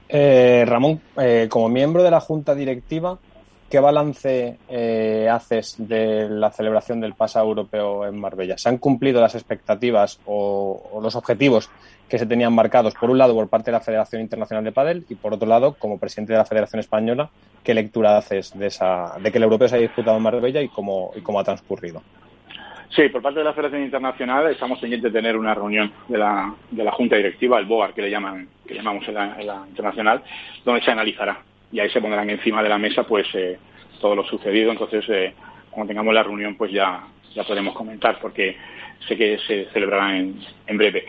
Eh, 0.07 0.63
Ramón, 0.67 1.01
eh, 1.17 1.47
como 1.49 1.69
miembro 1.69 2.03
de 2.03 2.11
la 2.11 2.19
Junta 2.19 2.53
Directiva, 2.53 3.17
¿qué 3.69 3.79
balance 3.79 4.57
eh, 4.69 5.27
haces 5.31 5.75
de 5.79 6.29
la 6.29 6.51
celebración 6.51 7.01
del 7.01 7.15
pasado 7.15 7.47
europeo 7.47 8.05
en 8.05 8.19
Marbella? 8.19 8.57
¿Se 8.57 8.69
han 8.69 8.77
cumplido 8.77 9.19
las 9.19 9.33
expectativas 9.33 10.19
o, 10.25 10.99
los 11.01 11.15
objetivos 11.15 11.69
que 12.07 12.19
se 12.19 12.27
tenían 12.27 12.53
marcados, 12.53 12.93
por 12.93 13.09
un 13.09 13.17
lado, 13.17 13.33
por 13.33 13.47
parte 13.47 13.71
de 13.71 13.77
la 13.77 13.81
Federación 13.81 14.21
Internacional 14.21 14.63
de 14.63 14.71
Padel 14.71 15.05
y, 15.09 15.15
por 15.15 15.33
otro 15.33 15.47
lado, 15.47 15.73
como 15.73 15.97
presidente 15.97 16.33
de 16.33 16.37
la 16.37 16.45
Federación 16.45 16.79
Española, 16.79 17.31
¿qué 17.63 17.73
lectura 17.73 18.17
haces 18.17 18.57
de, 18.57 18.67
esa, 18.67 19.15
de 19.19 19.31
que 19.31 19.39
el 19.39 19.43
europeo 19.45 19.67
se 19.67 19.75
haya 19.75 19.87
disputado 19.87 20.17
en 20.17 20.23
Marbella 20.23 20.61
y 20.61 20.69
cómo 20.69 21.39
ha 21.39 21.43
transcurrido? 21.43 22.03
Sí, 22.89 23.09
por 23.09 23.21
parte 23.21 23.39
de 23.39 23.45
la 23.45 23.53
Federación 23.53 23.83
Internacional 23.83 24.47
estamos 24.51 24.79
pendientes 24.79 25.11
de 25.11 25.19
tener 25.19 25.35
una 25.35 25.53
reunión 25.53 25.91
de 26.07 26.17
la, 26.17 26.53
de 26.71 26.83
la 26.83 26.91
Junta 26.91 27.15
Directiva, 27.15 27.59
el 27.59 27.65
BOAR, 27.65 27.93
que 27.93 28.01
le 28.01 28.09
llaman, 28.09 28.47
que 28.65 28.75
llamamos 28.75 29.07
en 29.07 29.15
la, 29.15 29.65
internacional, 29.67 30.23
donde 30.63 30.81
se 30.81 30.91
analizará 30.91 31.39
y 31.71 31.79
ahí 31.79 31.89
se 31.89 31.99
pondrán 31.99 32.29
encima 32.29 32.63
de 32.63 32.69
la 32.69 32.77
mesa 32.77 33.03
pues 33.03 33.27
eh, 33.33 33.57
todo 33.99 34.15
lo 34.15 34.23
sucedido. 34.23 34.71
Entonces, 34.71 35.03
eh, 35.09 35.33
cuando 35.71 35.89
tengamos 35.89 36.13
la 36.13 36.23
reunión, 36.23 36.55
pues 36.55 36.71
ya 36.71 37.03
ya 37.35 37.43
podemos 37.43 37.75
comentar, 37.75 38.17
porque 38.19 38.55
sé 39.07 39.17
que 39.17 39.37
se 39.45 39.65
celebrará 39.73 40.17
en, 40.17 40.39
en 40.65 40.77
breve. 40.77 41.05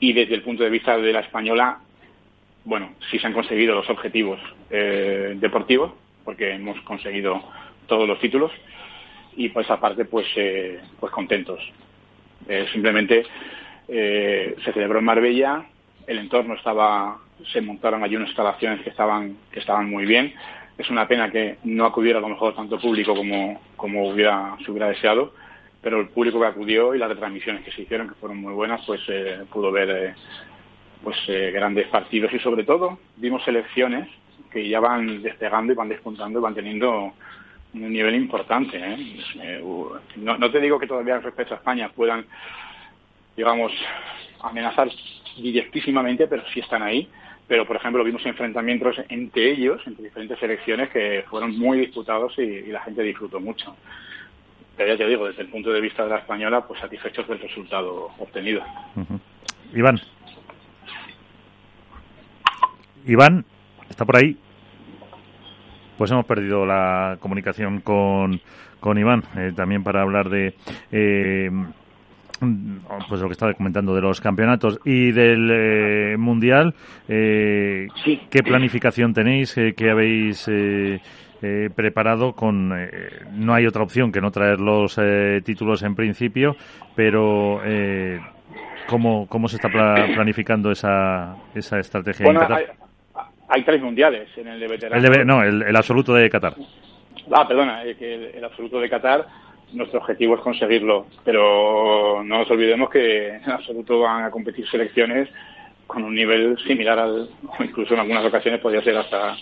Y 0.00 0.12
desde 0.12 0.34
el 0.34 0.42
punto 0.42 0.64
de 0.64 0.70
vista 0.70 0.96
de 0.96 1.12
la 1.12 1.20
española, 1.20 1.78
bueno, 2.64 2.94
sí 3.10 3.18
se 3.18 3.26
han 3.26 3.32
conseguido 3.32 3.74
los 3.74 3.88
objetivos 3.88 4.40
eh, 4.70 5.34
deportivos, 5.36 5.92
porque 6.24 6.54
hemos 6.54 6.80
conseguido 6.80 7.42
todos 7.86 8.08
los 8.08 8.18
títulos 8.18 8.50
y 9.36 9.50
pues 9.50 9.70
aparte 9.70 10.04
pues 10.04 10.26
eh, 10.36 10.80
pues 10.98 11.12
contentos. 11.12 11.60
Eh, 12.48 12.66
simplemente 12.72 13.24
eh, 13.88 14.56
se 14.64 14.72
celebró 14.72 14.98
en 14.98 15.04
Marbella 15.04 15.66
el 16.06 16.18
entorno 16.18 16.54
estaba 16.54 17.18
se 17.52 17.60
montaron 17.60 18.02
allí 18.02 18.16
unas 18.16 18.28
instalaciones 18.28 18.80
que 18.82 18.90
estaban 18.90 19.36
que 19.52 19.60
estaban 19.60 19.88
muy 19.90 20.06
bien. 20.06 20.34
Es 20.78 20.90
una 20.90 21.06
pena 21.08 21.30
que 21.30 21.58
no 21.64 21.86
acudiera 21.86 22.18
a 22.18 22.22
lo 22.22 22.28
mejor 22.28 22.54
tanto 22.54 22.78
público 22.78 23.14
como 23.14 23.60
como 23.76 24.08
hubiera 24.08 24.56
se 24.64 24.70
hubiera 24.70 24.88
deseado 24.88 25.32
pero 25.82 26.00
el 26.00 26.08
público 26.08 26.40
que 26.40 26.46
acudió 26.46 26.94
y 26.94 26.98
las 26.98 27.08
retransmisiones 27.08 27.64
que 27.64 27.70
se 27.70 27.82
hicieron 27.82 28.08
que 28.08 28.14
fueron 28.14 28.38
muy 28.38 28.52
buenas 28.52 28.80
pues 28.86 29.00
pudo 29.52 29.70
ver 29.70 30.14
pues 31.04 31.16
grandes 31.52 31.86
partidos. 31.88 32.32
Y 32.32 32.40
sobre 32.40 32.64
todo 32.64 32.98
vimos 33.16 33.44
selecciones 33.44 34.08
que 34.50 34.68
ya 34.68 34.80
van 34.80 35.22
despegando 35.22 35.72
y 35.72 35.76
van 35.76 35.88
despuntando 35.88 36.40
y 36.40 36.42
van 36.42 36.54
teniendo 36.54 37.12
un 37.84 37.92
nivel 37.92 38.14
importante. 38.14 38.78
¿eh? 38.78 38.96
Eh, 39.42 39.62
no, 40.16 40.50
te 40.50 40.60
digo 40.60 40.78
que 40.78 40.86
todavía 40.86 41.18
respecto 41.18 41.54
a 41.54 41.58
España 41.58 41.90
puedan, 41.94 42.24
digamos, 43.36 43.72
amenazar 44.40 44.88
directísimamente, 45.36 46.26
pero 46.26 46.42
sí 46.52 46.60
están 46.60 46.82
ahí. 46.82 47.08
Pero, 47.48 47.64
por 47.64 47.76
ejemplo, 47.76 48.02
vimos 48.02 48.26
enfrentamientos 48.26 48.96
entre 49.08 49.52
ellos, 49.52 49.80
entre 49.86 50.04
diferentes 50.04 50.38
selecciones, 50.38 50.90
que 50.90 51.24
fueron 51.30 51.56
muy 51.56 51.78
disputados 51.78 52.36
y, 52.38 52.62
la 52.66 52.80
gente 52.80 53.02
disfrutó 53.02 53.38
mucho. 53.38 53.76
Pero 54.76 54.92
ya 54.92 54.98
te 54.98 55.06
digo, 55.06 55.26
desde 55.26 55.42
el 55.42 55.48
punto 55.48 55.70
de 55.70 55.80
vista 55.80 56.04
de 56.04 56.10
la 56.10 56.18
española, 56.18 56.66
pues 56.66 56.80
satisfechos 56.80 57.26
del 57.28 57.38
resultado 57.38 58.10
obtenido. 58.18 58.62
Iván. 59.72 60.00
Iván, 63.06 63.44
¿está 63.88 64.04
por 64.04 64.16
ahí? 64.16 64.36
Pues 65.96 66.10
hemos 66.10 66.26
perdido 66.26 66.64
la 66.66 67.16
comunicación 67.20 67.80
con, 67.80 68.40
con 68.80 68.98
Iván, 68.98 69.22
eh, 69.36 69.52
también 69.54 69.82
para 69.82 70.02
hablar 70.02 70.28
de 70.28 70.54
eh, 70.92 71.50
pues 73.08 73.20
lo 73.20 73.28
que 73.28 73.32
estaba 73.32 73.54
comentando 73.54 73.94
de 73.94 74.02
los 74.02 74.20
campeonatos 74.20 74.78
y 74.84 75.10
del 75.12 75.50
eh, 75.50 76.16
mundial. 76.18 76.74
Eh, 77.08 77.88
¿Qué 78.30 78.42
planificación 78.42 79.14
tenéis? 79.14 79.54
¿Qué 79.54 79.90
habéis 79.90 80.48
preparado? 81.74 82.32
Con 82.32 82.68
no 83.32 83.54
hay 83.54 83.66
otra 83.66 83.82
opción 83.82 84.10
que 84.12 84.20
no 84.20 84.30
traer 84.30 84.60
los 84.60 84.98
títulos 85.44 85.82
en 85.82 85.94
principio, 85.94 86.56
pero 86.94 87.60
¿cómo, 88.86 89.26
cómo 89.28 89.48
se 89.48 89.56
está 89.56 89.68
planificando 89.68 90.70
esa, 90.70 91.36
esa 91.54 91.78
estrategia? 91.78 92.26
Hay 92.28 92.66
tres 93.64 93.80
mundiales 93.80 94.28
en 94.36 94.48
el 94.48 94.60
de 94.60 94.68
veteranos. 94.68 95.26
no, 95.26 95.42
el, 95.42 95.76
absoluto 95.76 96.14
de 96.14 96.28
Qatar. 96.30 96.54
Ah, 97.32 97.46
perdona, 97.46 97.82
el, 97.82 98.44
absoluto 98.44 98.80
de 98.80 98.88
Qatar, 98.88 99.26
nuestro 99.72 100.00
objetivo 100.00 100.34
es 100.34 100.40
conseguirlo, 100.40 101.06
pero 101.24 102.22
no 102.24 102.38
nos 102.38 102.50
olvidemos 102.50 102.90
que 102.90 103.28
en 103.28 103.50
absoluto 103.50 104.00
van 104.00 104.24
a 104.24 104.30
competir 104.30 104.66
selecciones 104.68 105.28
con 105.86 106.02
un 106.02 106.14
nivel 106.14 106.58
similar 106.66 106.98
al, 106.98 107.30
o 107.58 107.62
incluso 107.62 107.94
en 107.94 108.00
algunas 108.00 108.24
ocasiones 108.24 108.60
podría 108.60 108.82
ser 108.82 108.96
hasta 108.96 109.36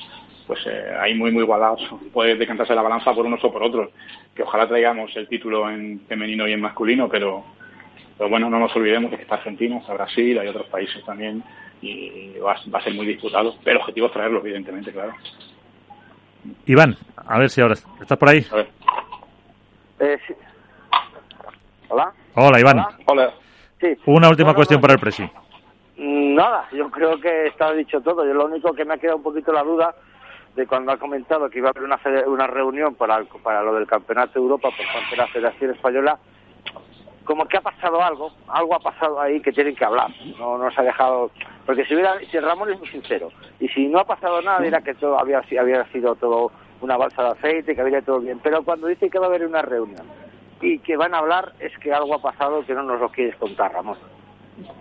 pues 0.46 0.60
eh, 0.66 0.94
ahí 1.00 1.14
muy, 1.14 1.30
muy 1.30 1.42
igualados. 1.42 1.80
Puede 2.12 2.36
decantarse 2.36 2.74
la 2.74 2.82
balanza 2.82 3.14
por 3.14 3.24
unos 3.24 3.42
o 3.44 3.52
por 3.52 3.62
otros. 3.62 3.90
Que 4.34 4.42
ojalá 4.42 4.68
traigamos 4.68 5.14
el 5.16 5.26
título 5.26 5.70
en 5.70 6.00
femenino 6.06 6.46
y 6.46 6.52
en 6.52 6.60
masculino, 6.60 7.08
pero, 7.08 7.44
pero 8.18 8.28
bueno, 8.28 8.50
no 8.50 8.58
nos 8.58 8.74
olvidemos 8.76 9.10
de 9.10 9.16
que 9.16 9.22
está 9.22 9.36
Argentina, 9.36 9.78
está 9.78 9.94
Brasil, 9.94 10.38
hay 10.38 10.48
otros 10.48 10.66
países 10.66 11.02
también 11.04 11.42
y 11.88 12.38
va, 12.38 12.57
va 12.75 12.79
a 12.79 12.83
ser 12.83 12.94
muy 12.94 13.07
disputado. 13.07 13.55
Pero 13.62 13.77
el 13.77 13.81
objetivo 13.83 14.07
es 14.09 14.12
traerlo, 14.12 14.40
evidentemente, 14.40 14.92
claro. 14.92 15.12
Iván, 16.66 16.97
a 17.16 17.38
ver 17.38 17.51
si 17.51 17.61
ahora 17.61 17.75
estás 17.75 18.18
por 18.18 18.29
ahí. 18.29 18.44
A 18.51 18.57
ver. 18.57 18.68
Eh, 20.01 20.18
sí. 20.27 20.35
Hola. 21.88 22.12
Hola, 22.35 22.61
Iván. 22.61 22.79
Hola. 22.79 22.97
Hola. 23.07 23.35
Sí. 23.81 23.88
Una 24.07 24.29
última 24.29 24.55
cuestión 24.55 24.79
no. 24.79 24.83
para 24.83 24.94
el 24.94 25.01
Presi. 25.01 25.29
Nada, 25.97 26.68
yo 26.73 26.90
creo 26.90 27.20
que 27.20 27.47
está 27.47 27.73
dicho 27.73 28.01
todo. 28.01 28.27
Yo 28.27 28.35
lo 28.35 28.47
único 28.47 28.73
que 28.73 28.85
me 28.85 28.94
ha 28.94 28.99
quedado 28.99 29.18
un 29.18 29.23
poquito 29.23 29.53
la 29.53 29.62
duda 29.62 29.94
de 30.57 30.66
cuando 30.66 30.92
ha 30.92 30.97
comentado 30.97 31.49
que 31.51 31.59
iba 31.59 31.68
a 31.68 31.70
haber 31.70 31.85
una, 31.85 31.99
fede- 31.99 32.27
una 32.27 32.47
reunión 32.47 32.94
para, 32.94 33.16
el- 33.18 33.27
para 33.42 33.62
lo 33.62 33.75
del 33.75 33.87
Campeonato 33.87 34.33
de 34.35 34.40
Europa 34.40 34.68
por 34.77 34.87
parte 34.87 35.11
de 35.11 35.16
la 35.16 35.27
Federación 35.29 35.70
Española, 35.73 36.18
como 37.24 37.46
que 37.46 37.56
ha 37.56 37.60
pasado 37.60 38.02
algo, 38.02 38.32
algo 38.48 38.74
ha 38.74 38.80
pasado 38.80 39.20
ahí 39.20 39.40
que 39.40 39.52
tienen 39.52 39.74
que 39.74 39.84
hablar. 39.84 40.10
No 40.38 40.58
nos 40.58 40.78
ha 40.78 40.82
dejado, 40.82 41.30
porque 41.66 41.84
si 41.84 41.94
hubiera, 41.94 42.16
Ramón 42.40 42.70
es 42.70 42.78
muy 42.78 42.88
sincero 42.88 43.30
y 43.58 43.68
si 43.68 43.88
no 43.88 43.98
ha 43.98 44.04
pasado 44.04 44.40
nada 44.42 44.60
dirá 44.60 44.80
que 44.82 44.94
todo 44.94 45.18
había, 45.18 45.42
había 45.58 45.84
sido 45.87 46.14
todo 46.16 46.52
una 46.80 46.96
balsa 46.96 47.22
de 47.22 47.30
aceite, 47.30 47.74
que 47.74 47.80
había 47.80 48.02
todo 48.02 48.20
bien. 48.20 48.40
Pero 48.42 48.62
cuando 48.62 48.87
dice 48.87 49.08
que 49.08 49.18
va 49.18 49.26
a 49.26 49.28
haber 49.28 49.46
una 49.46 49.62
reunión 49.62 50.06
y 50.60 50.78
que 50.78 50.96
van 50.96 51.14
a 51.14 51.18
hablar 51.18 51.52
es 51.60 51.76
que 51.78 51.92
algo 51.92 52.14
ha 52.14 52.22
pasado 52.22 52.64
que 52.64 52.74
no 52.74 52.82
nos 52.82 53.00
lo 53.00 53.08
quieres 53.08 53.37
contar, 53.37 53.72
Ramón. 53.72 53.96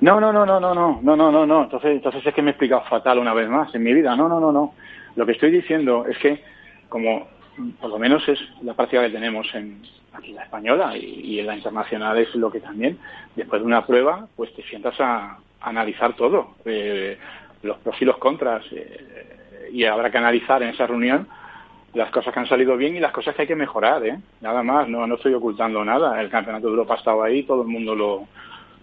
No, 0.02 0.20
no, 0.20 0.32
no, 0.32 0.46
no, 0.46 0.60
no, 0.60 0.76
no, 0.76 1.00
no, 1.02 1.16
no, 1.16 1.32
no, 1.32 1.46
no. 1.46 1.64
Entonces, 1.64 1.92
entonces 1.92 2.26
es 2.26 2.34
que 2.34 2.42
me 2.42 2.50
he 2.50 2.52
explicado 2.52 2.84
fatal 2.84 3.20
una 3.20 3.34
vez 3.34 3.50
más 3.50 3.74
en 3.74 3.84
mi 3.84 3.94
vida. 3.94 4.16
No, 4.16 4.28
no, 4.28 4.40
no, 4.40 4.52
no. 4.52 4.74
Lo 5.16 5.26
que 5.26 5.32
estoy 5.32 5.52
diciendo 5.52 6.06
es 6.06 6.18
que, 6.20 6.44
como 6.90 7.28
por 7.80 7.90
lo 7.90 8.00
menos 8.00 8.28
es 8.28 8.40
la 8.62 8.74
práctica 8.74 9.04
que 9.04 9.10
tenemos 9.10 9.54
en 9.54 9.82
aquí 10.14 10.30
en 10.30 10.36
la 10.36 10.44
española 10.44 10.98
y, 10.98 11.40
en 11.40 11.48
la 11.48 11.56
internacional 11.56 12.18
es 12.18 12.34
lo 12.36 12.52
que 12.52 12.60
también, 12.60 13.00
después 13.36 13.62
de 13.62 13.66
una 13.66 13.86
prueba, 13.86 14.28
pues 14.36 14.54
te 14.54 14.64
sientas 14.64 15.00
a, 15.00 15.38
a 15.60 15.70
analizar 15.70 16.16
todo, 16.16 16.56
eh, 16.66 17.18
los 17.64 17.78
pros 17.80 18.00
y 18.02 18.06
los 18.06 18.18
contras, 18.18 18.64
eh, 18.72 19.70
y 19.72 19.86
habrá 19.86 20.12
que 20.12 20.20
analizar 20.20 20.62
en 20.62 20.70
esa 20.70 20.86
reunión 20.86 21.28
las 21.94 22.12
cosas 22.12 22.34
que 22.34 22.40
han 22.40 22.48
salido 22.48 22.76
bien 22.76 22.96
y 22.96 23.00
las 23.00 23.12
cosas 23.12 23.36
que 23.36 23.44
hay 23.44 23.48
que 23.48 23.56
mejorar, 23.56 24.06
¿eh? 24.06 24.20
Nada 24.42 24.64
más, 24.64 24.88
no, 24.88 25.06
no 25.06 25.16
estoy 25.16 25.34
ocultando 25.34 25.86
nada. 25.86 26.20
El 26.22 26.30
Campeonato 26.30 26.66
de 26.66 26.72
Europa 26.72 26.96
ha 26.96 26.98
estado 26.98 27.24
ahí, 27.24 27.44
todo 27.44 27.62
el 27.62 27.68
mundo 27.68 27.96
lo, 27.96 28.28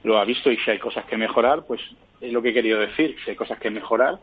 lo 0.04 0.18
ha 0.18 0.24
visto 0.24 0.50
y 0.50 0.56
si 0.58 0.70
hay 0.70 0.78
cosas 0.78 1.04
que 1.06 1.16
mejorar, 1.16 1.64
pues 1.66 1.80
es 2.20 2.32
lo 2.32 2.40
que 2.40 2.50
he 2.50 2.54
querido 2.54 2.78
decir. 2.78 3.16
Si 3.24 3.30
hay 3.30 3.36
cosas 3.36 3.58
que 3.58 3.70
mejorar, 3.70 4.18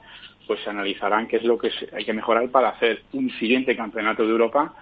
pues 0.47 0.61
se 0.63 0.69
analizarán 0.69 1.27
qué 1.27 1.37
es 1.37 1.43
lo 1.43 1.57
que 1.57 1.69
hay 1.93 2.05
que 2.05 2.13
mejorar 2.13 2.49
para 2.49 2.69
hacer 2.69 3.03
un 3.13 3.29
siguiente 3.31 3.75
Campeonato 3.75 4.23
de 4.23 4.29
Europa 4.29 4.73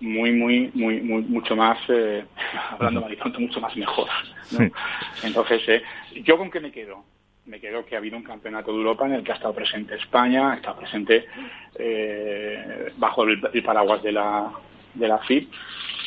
muy, 0.00 0.32
muy, 0.32 0.70
muy, 0.74 1.00
muy 1.00 1.22
mucho 1.22 1.56
más, 1.56 1.78
eh, 1.88 2.24
hablando 2.70 3.00
mal 3.00 3.12
y 3.12 3.40
mucho 3.40 3.60
más 3.60 3.76
mejor. 3.76 4.08
¿no? 4.52 4.58
Sí. 4.58 4.72
Entonces, 5.22 5.62
eh, 5.68 5.82
¿yo 6.22 6.36
con 6.36 6.50
qué 6.50 6.60
me 6.60 6.70
quedo? 6.70 7.04
Me 7.46 7.60
quedo 7.60 7.84
que 7.84 7.94
ha 7.94 7.98
habido 7.98 8.16
un 8.16 8.22
campeonato 8.22 8.72
de 8.72 8.78
Europa 8.78 9.06
en 9.06 9.14
el 9.14 9.22
que 9.22 9.32
ha 9.32 9.34
estado 9.34 9.54
presente 9.54 9.96
España, 9.96 10.52
ha 10.52 10.56
estado 10.56 10.78
presente 10.78 11.26
eh, 11.78 12.92
bajo 12.96 13.24
el, 13.24 13.40
el 13.52 13.62
paraguas 13.62 14.02
de 14.02 14.12
la, 14.12 14.50
de 14.94 15.08
la 15.08 15.18
FIP. 15.18 15.50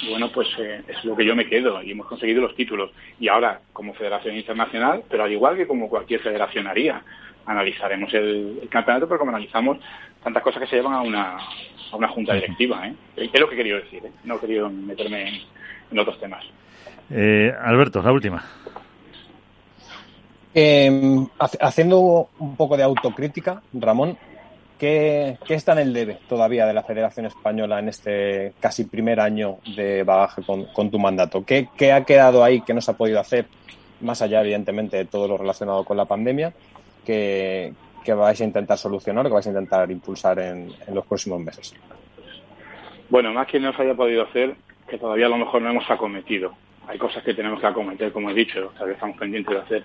Bueno, 0.09 0.31
pues 0.31 0.47
es 0.59 1.03
lo 1.05 1.15
que 1.15 1.25
yo 1.25 1.35
me 1.35 1.47
quedo 1.47 1.81
y 1.81 1.91
hemos 1.91 2.05
conseguido 2.05 2.41
los 2.41 2.55
títulos. 2.55 2.91
Y 3.19 3.29
ahora, 3.29 3.61
como 3.73 3.95
Federación 3.95 4.35
Internacional, 4.35 5.03
pero 5.09 5.23
al 5.23 5.31
igual 5.31 5.57
que 5.57 5.65
como 5.65 5.89
cualquier 5.89 6.19
federación 6.21 6.67
haría, 6.67 7.01
analizaremos 7.47 8.13
el, 8.13 8.59
el 8.61 8.69
campeonato, 8.69 9.07
pero 9.07 9.19
como 9.19 9.31
analizamos 9.31 9.77
tantas 10.23 10.43
cosas 10.43 10.61
que 10.61 10.67
se 10.67 10.75
llevan 10.75 10.93
a 10.93 11.01
una, 11.01 11.37
a 11.37 11.95
una 11.95 12.07
junta 12.09 12.33
directiva. 12.33 12.87
¿eh? 12.87 12.93
Es 13.15 13.39
lo 13.39 13.47
que 13.49 13.55
he 13.55 13.57
querido 13.57 13.77
decir, 13.77 14.05
¿eh? 14.05 14.11
no 14.25 14.35
he 14.35 14.39
querido 14.39 14.69
meterme 14.69 15.27
en, 15.29 15.35
en 15.91 15.99
otros 15.99 16.19
temas. 16.19 16.43
Eh, 17.09 17.51
Alberto, 17.63 18.01
la 18.01 18.11
última. 18.11 18.43
Eh, 20.53 21.25
hace- 21.39 21.57
haciendo 21.61 22.29
un 22.39 22.55
poco 22.55 22.77
de 22.77 22.83
autocrítica, 22.83 23.61
Ramón, 23.73 24.17
¿qué, 24.79 25.37
qué 25.45 25.53
está 25.53 25.73
en 25.73 25.79
el 25.79 25.93
debe 25.93 26.17
todavía 26.27 26.65
de 26.65 26.73
la 26.73 26.83
Federación 26.83 27.27
Española 27.27 27.79
en 27.79 27.89
este 27.89 28.53
casi 28.59 28.85
primer 28.85 29.19
año 29.19 29.57
de 29.75 30.03
bagaje 30.03 30.41
con, 30.43 30.65
con 30.73 30.89
tu 30.89 30.97
mandato? 30.99 31.45
¿Qué, 31.45 31.69
qué 31.77 31.91
ha 31.91 32.03
quedado 32.03 32.43
ahí 32.43 32.61
que 32.61 32.73
no 32.73 32.81
se 32.81 32.91
ha 32.91 32.97
podido 32.97 33.19
hacer, 33.19 33.45
más 34.01 34.21
allá, 34.21 34.41
evidentemente, 34.41 34.97
de 34.97 35.05
todo 35.05 35.27
lo 35.27 35.37
relacionado 35.37 35.83
con 35.85 35.95
la 35.95 36.05
pandemia, 36.05 36.53
que, 37.07 38.13
vais 38.13 38.39
a 38.39 38.43
intentar 38.43 38.77
solucionar, 38.77 39.25
que 39.25 39.33
vais 39.33 39.47
a 39.47 39.49
intentar 39.49 39.89
impulsar 39.91 40.39
en, 40.39 40.71
en 40.87 40.95
los 40.95 41.05
próximos 41.05 41.39
meses? 41.39 41.73
Bueno, 43.09 43.33
más 43.33 43.47
que 43.47 43.59
no 43.59 43.73
se 43.73 43.81
haya 43.81 43.95
podido 43.95 44.23
hacer, 44.23 44.55
que 44.87 44.97
todavía 44.97 45.25
a 45.27 45.29
lo 45.29 45.37
mejor 45.37 45.61
no 45.61 45.69
hemos 45.69 45.89
acometido. 45.89 46.53
Hay 46.87 46.97
cosas 46.97 47.23
que 47.23 47.33
tenemos 47.33 47.59
que 47.59 47.67
acometer, 47.67 48.11
como 48.11 48.29
he 48.29 48.33
dicho, 48.33 48.71
todavía 48.73 48.95
estamos 48.95 49.17
pendientes 49.17 49.53
de 49.53 49.61
hacer 49.61 49.83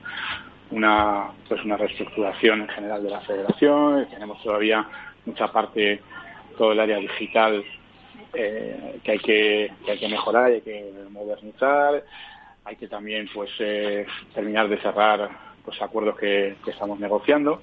una 0.71 1.27
pues 1.49 1.63
una 1.65 1.77
reestructuración 1.77 2.63
en 2.63 2.69
general 2.69 3.03
de 3.03 3.11
la 3.11 3.21
federación, 3.21 4.07
tenemos 4.09 4.43
todavía 4.43 4.87
mucha 5.27 5.49
parte, 5.53 6.01
todo 6.57 6.73
el 6.73 6.81
área 6.81 6.97
digital 6.99 7.63
eh, 8.33 8.99
que 9.05 9.13
hay 9.13 9.19
que, 9.19 9.73
que 9.85 9.91
hay 9.93 9.99
que 9.99 10.09
mejorar, 10.09 10.47
hay 10.47 10.61
que 10.63 10.93
modernizar, 11.11 12.03
hay 12.65 12.77
que 12.77 12.89
también 12.89 13.29
pues 13.35 13.51
eh, 13.59 14.07
terminar 14.35 14.69
de 14.69 14.79
cerrar 14.79 15.29
pues 15.65 15.81
acuerdos 15.81 16.19
que, 16.19 16.57
estamos 16.67 16.99
negociando 16.99 17.63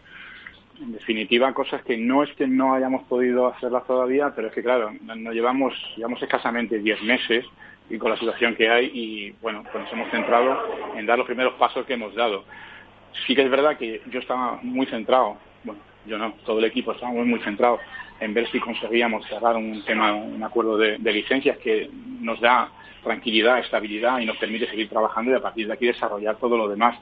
en 0.82 0.94
definitiva, 0.94 1.54
cosas 1.54 1.84
que 1.84 1.98
no 1.98 2.24
es 2.24 2.30
que 2.36 2.48
no 2.48 2.74
hayamos 2.74 3.04
podido 3.04 3.48
hacerlas 3.48 3.86
todavía, 3.86 4.32
pero 4.34 4.48
es 4.48 4.54
que, 4.54 4.64
claro, 4.64 4.94
nos 5.02 5.34
llevamos, 5.34 5.74
llevamos 5.98 6.22
escasamente 6.22 6.80
10 6.80 7.04
meses 7.04 7.46
y 7.90 7.98
con 7.98 8.12
la 8.12 8.18
situación 8.18 8.56
que 8.56 8.70
hay 8.70 8.86
y, 8.94 9.32
bueno, 9.42 9.64
pues 9.70 9.84
nos 9.84 9.92
hemos 9.92 10.10
centrado 10.10 10.58
en 10.96 11.06
dar 11.06 11.18
los 11.18 11.28
primeros 11.28 11.56
pasos 11.56 11.86
que 11.86 11.96
hemos 11.96 12.16
dado. 12.16 12.46
Sí 13.28 13.36
que 13.36 13.44
es 13.44 13.50
verdad 13.50 13.78
que 13.78 14.02
yo 14.10 14.22
estaba 14.22 14.58
muy 14.62 14.86
centrado, 14.86 15.36
bueno, 15.66 15.82
yo 16.06 16.18
no, 16.18 16.32
todo 16.46 16.60
el 16.60 16.66
equipo 16.66 16.94
estaba 16.94 17.12
muy, 17.12 17.26
muy 17.26 17.40
centrado 17.42 17.80
en 18.22 18.34
ver 18.34 18.50
si 18.50 18.62
conseguíamos 18.62 19.28
cerrar 19.28 19.58
un 19.58 19.84
tema, 19.84 20.14
un 20.14 20.42
acuerdo 20.42 20.78
de 20.78 21.12
licencias 21.12 21.58
que 21.58 21.90
nos 22.22 22.40
da 22.40 22.70
tranquilidad, 23.04 23.60
estabilidad 23.60 24.20
y 24.20 24.26
nos 24.26 24.38
permite 24.38 24.68
seguir 24.68 24.90
trabajando 24.90 25.32
y 25.32 25.36
a 25.36 25.42
partir 25.42 25.68
de 25.68 25.74
aquí 25.74 25.86
desarrollar 25.88 26.38
todo 26.38 26.58
lo 26.58 26.68
demás. 26.68 26.98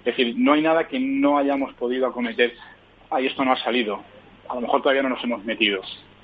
Es 0.00 0.16
decir, 0.16 0.34
no 0.36 0.54
hay 0.54 0.62
nada 0.62 0.88
que 0.88 0.98
no 0.98 1.38
hayamos 1.38 1.74
podido 1.74 2.06
acometer 2.06 2.54
ay, 3.10 3.26
esto 3.26 3.44
no 3.44 3.52
ha 3.52 3.56
salido. 3.56 4.00
A 4.48 4.54
lo 4.54 4.62
mejor 4.62 4.82
todavía 4.82 5.02
no 5.02 5.10
nos 5.10 5.22
hemos 5.22 5.44
metido 5.44 5.80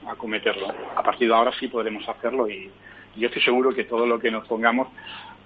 a 0.06 0.14
cometerlo. 0.14 0.68
A 0.96 1.02
partir 1.02 1.28
de 1.28 1.34
ahora 1.34 1.52
sí 1.58 1.68
podremos 1.68 2.08
hacerlo 2.08 2.48
y 2.48 2.70
yo 3.16 3.28
estoy 3.28 3.42
seguro 3.42 3.74
que 3.74 3.84
todo 3.84 4.06
lo 4.06 4.18
que 4.18 4.30
nos 4.30 4.46
pongamos 4.46 4.88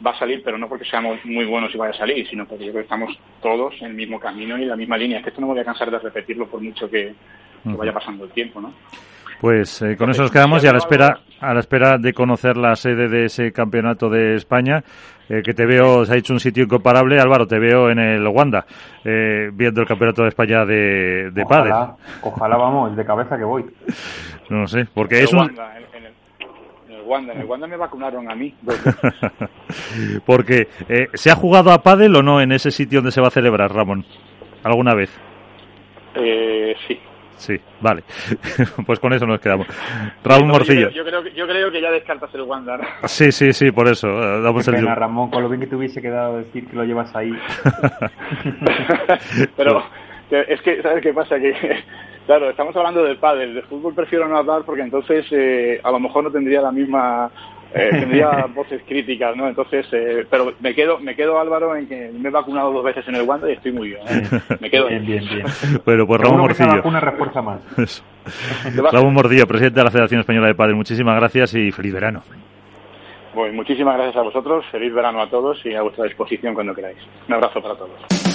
va 0.05 0.13
a 0.13 0.19
salir, 0.19 0.43
pero 0.43 0.59
no 0.59 0.69
porque 0.69 0.85
seamos 0.85 1.23
muy 1.25 1.45
buenos 1.45 1.75
y 1.75 1.79
vaya 1.79 1.93
a 1.93 1.99
salir, 1.99 2.27
sino 2.29 2.47
porque 2.47 2.65
yo 2.65 2.73
creo 2.73 2.83
que 2.83 2.87
estamos 2.87 3.19
todos 3.43 3.75
en 3.81 3.89
el 3.89 3.95
mismo 3.95 4.19
camino 4.19 4.59
y 4.59 4.63
en 4.63 4.69
la 4.69 4.77
misma 4.77 4.97
línea. 4.97 5.19
Es 5.19 5.25
que 5.25 5.31
esto 5.31 5.41
no 5.41 5.49
me 5.49 5.55
voy 5.55 5.63
a 5.63 5.65
cansar 5.65 5.91
de 5.91 5.99
repetirlo 5.99 6.47
por 6.47 6.61
mucho 6.61 6.91
que, 6.91 7.15
que 7.63 7.77
vaya 7.77 7.93
pasando 7.93 8.25
el 8.25 8.31
tiempo, 8.31 8.61
¿no? 8.61 8.73
Pues 9.41 9.81
eh, 9.83 9.97
con 9.97 10.11
eso 10.11 10.23
nos 10.23 10.31
quedamos 10.31 10.63
y 10.65 10.67
a 10.67 10.73
la 10.73 10.79
espera 10.79 11.21
a 11.41 11.55
la 11.55 11.61
espera 11.61 11.99
de 11.99 12.13
conocer 12.13 12.57
la 12.57 12.77
sede 12.77 13.09
de 13.09 13.25
ese 13.25 13.53
campeonato 13.53 14.09
de 14.11 14.35
España, 14.35 14.83
eh, 15.29 15.43
que 15.43 15.55
te 15.55 15.65
veo, 15.65 16.05
se 16.05 16.15
ha 16.15 16.17
hecho 16.17 16.33
un 16.33 16.41
sitio 16.41 16.65
incomparable, 16.65 17.19
Álvaro, 17.21 17.47
te 17.47 17.59
veo 17.59 17.91
en 17.91 17.99
el 17.99 18.27
Wanda, 18.27 18.67
eh, 19.05 19.51
viendo 19.53 19.81
el 19.81 19.87
campeonato 19.87 20.23
de 20.23 20.29
España 20.29 20.65
de, 20.65 21.31
de 21.31 21.45
pádel. 21.47 21.73
Ojalá, 21.73 21.97
ojalá 22.23 22.57
vamos, 22.57 22.97
de 22.97 23.05
cabeza 23.05 23.37
que 23.39 23.45
voy. 23.45 23.65
No 24.51 24.67
sé, 24.67 24.87
porque 24.93 25.19
En 25.19 25.25
es 25.25 25.33
el 25.33 25.39
un... 25.39 25.45
Wanda, 25.47 25.77
en, 25.79 25.85
en 25.97 26.07
el, 26.07 26.13
en 26.89 26.95
el 26.97 27.03
Wanda, 27.03 27.33
en 27.33 27.41
el 27.41 27.47
Wanda 27.47 27.67
me 27.67 27.77
vacunaron 27.77 28.31
a 28.31 28.35
mí. 28.35 28.55
porque 30.27 30.69
eh, 30.89 31.07
¿se 31.15 31.31
ha 31.31 31.37
jugado 31.37 31.73
a 31.73 31.83
pádel 31.83 32.17
o 32.17 32.23
no 32.23 32.41
en 32.41 32.53
ese 32.53 32.71
sitio 32.71 32.99
donde 32.99 33.13
se 33.13 33.21
va 33.21 33.29
a 33.29 33.33
celebrar, 33.33 33.73
Ramón? 33.73 34.05
¿Alguna 34.65 34.95
vez? 34.95 35.11
Eh, 36.17 36.75
sí. 36.87 36.99
Sí, 37.41 37.59
vale. 37.81 38.03
pues 38.87 39.01
con 39.01 39.15
eso 39.15 39.27
nos 39.27 39.41
quedamos. 39.41 39.67
Raúl 40.23 40.47
No, 40.47 40.53
Morcillo. 40.53 40.91
Yo 40.91 41.03
creo, 41.03 41.03
yo, 41.03 41.05
creo, 41.05 41.23
que- 41.25 41.33
yo 41.39 41.47
creo 41.47 41.73
que 41.73 41.81
ya 41.81 41.91
descartas 41.91 42.35
el 42.35 42.43
Wanda. 42.43 42.77
¿no? 42.77 42.85
Sí, 43.09 43.33
sí, 43.33 43.55
sí, 43.55 43.71
por 43.73 43.89
eso. 43.89 44.09
eh, 44.09 44.43
damos 44.43 44.63
Qué 44.67 44.71
el 44.73 44.77
pena, 44.77 44.95
Ramón, 44.95 45.31
con 45.31 45.43
lo 45.43 45.49
bien 45.49 45.63
que 45.63 45.67
te 45.67 45.75
hubiese 45.77 46.03
quedado 46.03 46.37
decir 46.37 46.67
que 46.69 46.77
lo 46.77 46.85
llevas 46.85 47.15
ahí. 47.17 47.33
Pero 49.57 49.83
es 50.31 50.61
que, 50.63 50.83
¿sabes 50.83 51.03
qué 51.03 51.15
pasa? 51.15 51.39
Que, 51.39 51.55
claro, 52.27 52.51
estamos 52.51 52.77
hablando 52.77 53.03
del 53.03 53.17
pádel. 53.17 53.55
De 53.55 53.63
fútbol 53.63 53.95
prefiero 53.95 54.29
no 54.29 54.37
hablar 54.37 54.63
porque 54.67 54.83
entonces 54.83 55.25
eh, 55.31 55.81
a 55.83 55.91
lo 55.91 55.99
mejor 55.99 56.25
no 56.25 56.31
tendría 56.31 56.61
la 56.61 56.73
misma... 56.73 57.31
eh, 57.75 57.89
tendría 57.91 58.47
voces 58.55 58.83
críticas, 58.87 59.37
¿no? 59.37 59.49
Entonces, 59.49 59.87
eh, 59.93 60.27
pero 60.31 60.53
me 60.61 60.75
quedo, 60.75 60.99
me 60.99 61.15
quedo 61.15 61.39
Álvaro 61.39 61.77
en 61.77 61.87
que 61.87 62.11
me 62.13 62.29
he 62.29 62.33
vacunado 62.33 62.73
dos 62.73 62.85
veces 62.85 63.07
en 63.09 63.17
el 63.17 63.23
Wanda 63.23 63.49
y 63.49 63.55
estoy 63.55 63.73
muy 63.73 63.89
bien. 63.89 64.01
¿eh? 64.09 64.41
Me 64.61 64.71
quedo 64.71 64.89
Bien, 64.89 65.05
bien, 65.07 65.25
bien. 65.29 65.47
Bueno, 65.85 66.07
pues 66.07 66.21
Ramón 66.23 66.41
Morcillo. 66.41 66.69
vacuna 66.77 67.01
refuerza 67.01 67.43
más. 67.43 67.61
Eso. 67.79 68.03
Ramón 68.93 69.15
Mordillo, 69.15 69.47
presidente 69.47 69.81
de 69.81 69.85
la 69.85 69.91
Federación 69.91 70.21
Española 70.21 70.49
de 70.49 70.55
Padel. 70.55 70.77
Muchísimas 70.77 71.17
gracias 71.17 71.55
y 71.55 71.71
feliz 71.73 71.93
verano. 71.95 72.23
Pues 73.35 73.55
muchísimas 73.55 73.95
gracias 73.95 74.17
a 74.17 74.23
vosotros, 74.23 74.65
feliz 74.73 74.93
verano 74.93 75.23
a 75.23 75.31
todos 75.31 75.65
y 75.65 75.75
a 75.75 75.83
vuestra 75.83 76.05
disposición 76.05 76.53
cuando 76.53 76.75
queráis. 76.75 76.99
Un 77.29 77.35
abrazo 77.35 77.63
para 77.63 77.77
todos. 77.77 78.30